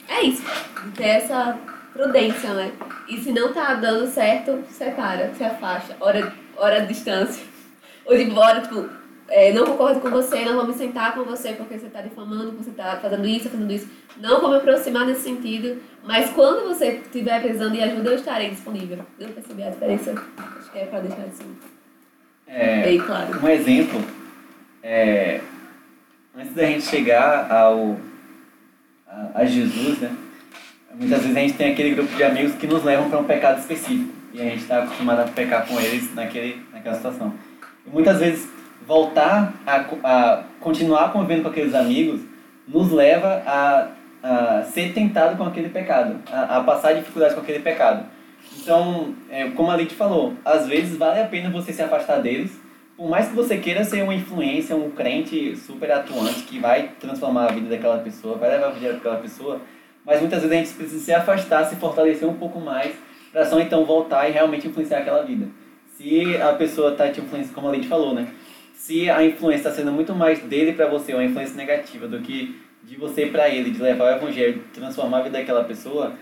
[0.08, 0.44] é isso.
[0.96, 1.58] Ter essa
[1.94, 2.72] prudência, né?
[3.08, 7.44] E se não tá dando certo, separa, se afasta, hora, hora de distância.
[8.06, 8.88] Ou de embora, tipo,
[9.30, 12.52] é, não concordo com você, não vou me sentar com você porque você está difamando,
[12.52, 13.90] você está fazendo isso, fazendo isso.
[14.18, 18.50] Não vou me aproximar nesse sentido, mas quando você estiver precisando de ajuda, eu estarei
[18.50, 19.00] disponível.
[19.20, 20.16] Deu pra perceber a diferença?
[20.38, 21.58] Acho que é para deixar assim.
[22.48, 23.44] É, Bem claro.
[23.44, 24.02] Um exemplo,
[24.82, 25.42] é,
[26.36, 27.98] antes da gente chegar ao,
[29.08, 30.16] a, a Jesus, né?
[30.96, 33.60] Muitas vezes a gente tem aquele grupo de amigos que nos levam para um pecado
[33.60, 37.34] específico e a gente está acostumado a pecar com eles naquele, naquela situação.
[37.86, 38.50] E muitas vezes
[38.88, 42.22] voltar a, a continuar convivendo com aqueles amigos
[42.68, 43.88] nos leva a,
[44.24, 48.06] a ser tentado com aquele pecado, a, a passar dificuldades com aquele pecado.
[48.62, 52.60] Então, é, como a Lid falou, às vezes vale a pena você se afastar deles,
[52.96, 57.46] por mais que você queira ser uma influência, um crente super atuante que vai transformar
[57.46, 59.62] a vida daquela pessoa, vai levar a vida daquela pessoa,
[60.06, 62.96] mas muitas vezes a gente precisa se afastar, se fortalecer um pouco mais,
[63.32, 65.48] para só então voltar e realmente influenciar aquela vida.
[65.96, 68.28] Se a pessoa está te influenciando, como a Lid falou, né?
[68.78, 72.62] Se a influência está sendo muito mais dele para você, uma influência negativa, do que
[72.84, 76.14] de você para ele, de levar o evangelho, transformar a vida daquela pessoa,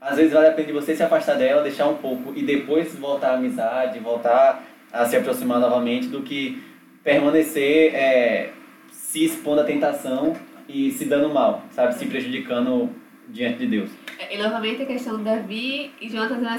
[0.00, 2.94] às vezes vale a pena de você se afastar dela, deixar um pouco e depois
[2.94, 6.62] voltar à amizade, voltar a se aproximar novamente, do que
[7.02, 8.52] permanecer é,
[8.92, 10.36] se expondo à tentação
[10.68, 11.96] e se dando mal, sabe?
[11.96, 12.90] Se prejudicando
[13.28, 13.90] diante de Deus.
[14.30, 16.58] E novamente a questão do Davi e Jonatas na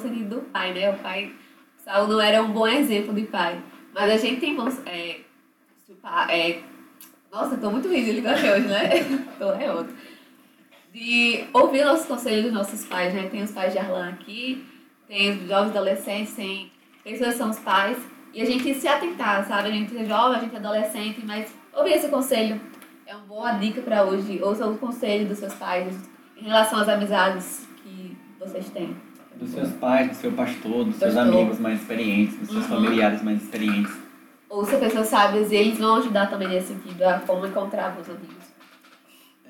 [0.00, 0.90] sentido do pai, né?
[0.90, 1.30] O pai,
[1.76, 3.60] Saul não era um bom exemplo de pai.
[3.98, 4.80] Mas a gente tem bons.
[4.86, 5.22] É,
[6.28, 6.62] é,
[7.32, 8.90] nossa, tô muito ridícula até hoje, né?
[9.36, 9.92] tô é outro.
[10.92, 13.28] De ouvir nossos conselhos dos nossos pais, né?
[13.28, 14.64] Tem os pais de Arlan aqui,
[15.08, 16.70] tem os jovens adolescentes, tem
[17.02, 17.98] pessoas que são os pais.
[18.32, 19.68] E a gente se atentar, sabe?
[19.68, 22.60] A gente é jovem, a gente é adolescente, mas ouvir esse conselho
[23.04, 24.40] é uma boa dica para hoje.
[24.40, 29.07] Ouça o conselho dos seus pais em relação às amizades que vocês têm.
[29.38, 32.76] Dos seus pais, do seu pastor, dos seus amigos mais experientes, dos seus uhum.
[32.76, 33.92] familiares mais experientes.
[34.50, 38.48] Ouça pessoas sábias e eles vão ajudar também nesse sentido, a como encontrar os amigos.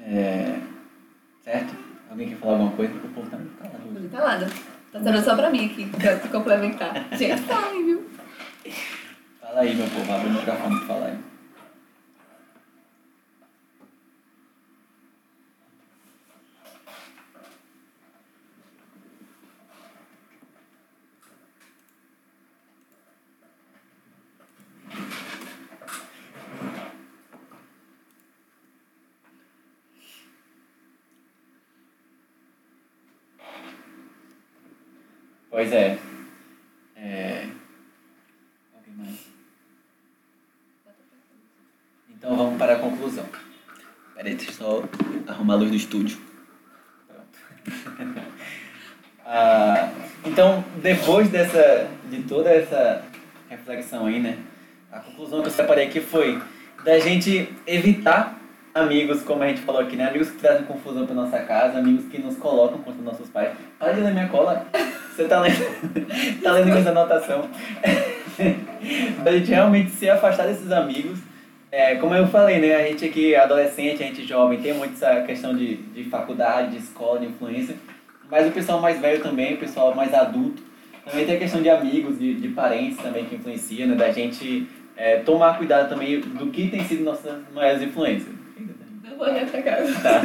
[0.03, 0.59] É...
[1.43, 1.75] Certo?
[2.11, 2.93] Alguém quer falar alguma coisa?
[2.95, 3.79] O povo tá muito calado.
[3.91, 4.47] Muito calado.
[4.93, 7.07] Tá sendo só pra mim aqui, pra complementar.
[7.17, 8.07] Gente, fala aí, viu?
[9.41, 10.13] Fala aí, meu povo.
[10.13, 11.19] Abre o microfone pra falar aí.
[35.59, 35.99] Pois é.
[36.95, 37.47] é...
[38.77, 39.27] Alguém mais?
[42.11, 43.25] Então vamos para a conclusão.
[44.15, 44.85] Peraí, deixa eu só
[45.27, 46.17] arrumar a luz do estúdio.
[47.09, 48.23] Pronto.
[49.27, 49.91] ah,
[50.25, 53.03] então, depois dessa, de toda essa
[53.51, 54.39] reflexão aí, né?
[54.93, 56.41] A conclusão que eu separei aqui foi
[56.85, 58.39] da gente evitar
[58.73, 60.09] amigos, como a gente falou aqui, né?
[60.09, 63.59] Amigos que trazem confusão para nossa casa, amigos que nos colocam contra nossos pais.
[63.77, 64.65] Para de ler minha cola.
[65.19, 65.57] Você tá lendo,
[66.41, 67.49] tá lendo essa anotação.
[69.25, 71.19] da gente realmente se afastar desses amigos.
[71.73, 72.77] É, como eu falei, né?
[72.77, 76.77] A gente aqui, adolescente, a gente jovem, tem muito essa questão de, de faculdade, de
[76.77, 77.75] escola, de influência.
[78.31, 80.63] Mas o pessoal mais velho também, o pessoal mais adulto,
[81.05, 83.97] também tem a questão de amigos, de, de parentes também que influencia, né?
[83.97, 88.33] Da gente é, tomar cuidado também do que tem sido nossas maiores influências.
[89.03, 90.01] Não vou pra casa.
[90.01, 90.23] Tá.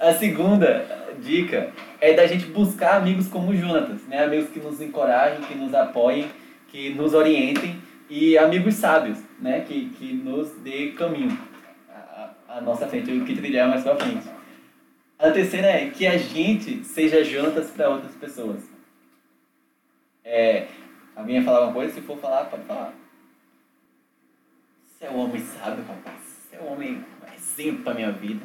[0.00, 0.82] A segunda
[1.22, 3.54] dica é da gente buscar amigos como o
[4.08, 4.24] né?
[4.24, 6.30] Amigos que nos encorajem, que nos apoiem,
[6.68, 9.60] que nos orientem e amigos sábios, né?
[9.60, 11.36] Que, que nos dê caminho
[12.48, 14.26] à, nossa frente, o que trilhar mais pra frente.
[15.18, 18.62] A terceira é que a gente seja Jonatas para outras pessoas.
[20.22, 20.66] É,
[21.14, 21.94] alguém ia falar alguma coisa?
[21.94, 22.92] Se for falar, pode falar.
[24.86, 26.20] Você é um homem sábio, rapaz.
[26.20, 28.44] Você é um homem exemplo para minha vida.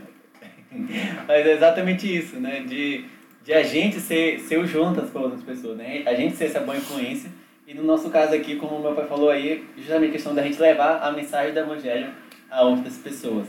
[1.28, 2.62] Mas é exatamente isso, né?
[2.62, 3.06] De,
[3.44, 6.04] de a gente ser, ser o juntas para outras pessoas, né?
[6.06, 7.30] A gente ser essa boa influência.
[7.68, 10.60] E no nosso caso aqui, como meu pai falou aí, justamente a questão da gente
[10.60, 12.10] levar a mensagem do Evangelho
[12.50, 13.48] a outras pessoas.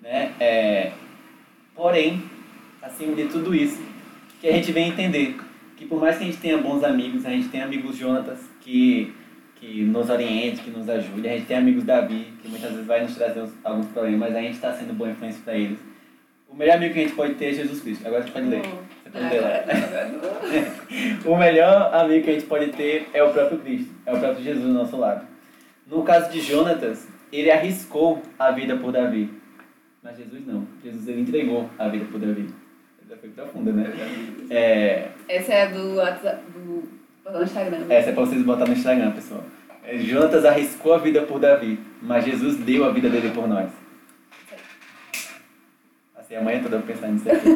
[0.00, 0.32] Né?
[0.38, 0.92] É,
[1.74, 2.22] porém,
[2.80, 3.82] acima de tudo isso,
[4.40, 5.36] que a gente vem entender
[5.76, 9.14] que por mais que a gente tenha bons amigos, a gente tem amigos Jonatas que
[9.60, 11.28] que nos oriente, que nos ajude.
[11.28, 14.40] A gente tem amigos Davi, que muitas vezes vai nos trazer alguns problemas, mas a
[14.40, 15.78] gente está sendo boa influência para eles.
[16.48, 18.06] O melhor amigo que a gente pode ter é Jesus Cristo.
[18.06, 18.62] Agora a gente pode ler.
[21.24, 24.42] O melhor amigo que a gente pode ter é o próprio Cristo, é o próprio
[24.42, 25.26] Jesus do nosso lado.
[25.86, 29.30] No caso de Jonatas, ele arriscou a vida por Davi.
[30.02, 30.66] Mas Jesus não.
[30.82, 32.48] Jesus ele entregou a vida por Davi.
[33.08, 33.92] Já foi profunda, né?
[34.50, 35.08] É...
[35.28, 36.88] Essa é do, do
[37.32, 37.86] no Instagram.
[37.88, 39.44] Essa é pra vocês botar no Instagram, pessoal.
[39.84, 43.70] É, Jonatas arriscou a vida por Davi, mas Jesus deu a vida dele por nós.
[46.16, 47.48] Assim, amanhã toda pensando nisso aqui.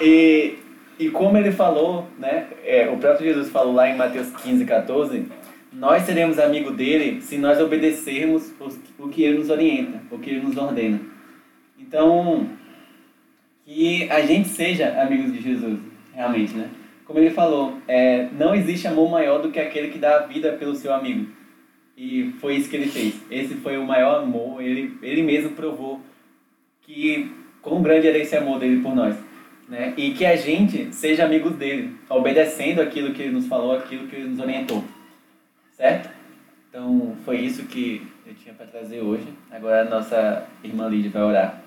[0.00, 0.58] e,
[1.00, 2.46] e como ele falou, né?
[2.62, 5.26] É, o próprio Jesus falou lá em Mateus 15, 14,
[5.72, 8.52] nós seremos amigos dele se nós obedecermos
[8.98, 11.00] o que ele nos orienta, o que ele nos ordena.
[11.78, 12.46] Então,
[13.64, 15.78] que a gente seja amigos de Jesus,
[16.14, 16.68] realmente, né?
[17.06, 20.52] como ele falou, é, não existe amor maior do que aquele que dá a vida
[20.52, 21.26] pelo seu amigo.
[21.96, 23.14] E foi isso que ele fez.
[23.30, 24.62] Esse foi o maior amor.
[24.62, 26.00] Ele, ele mesmo provou
[26.82, 29.16] que quão grande era esse amor dele por nós.
[29.70, 29.94] Né?
[29.96, 34.16] E que a gente seja amigos dele, obedecendo aquilo que ele nos falou, aquilo que
[34.16, 34.82] ele nos orientou.
[35.76, 36.10] Certo?
[36.68, 39.26] Então, foi isso que eu tinha para trazer hoje.
[39.50, 41.62] Agora a nossa irmã Lídia vai orar.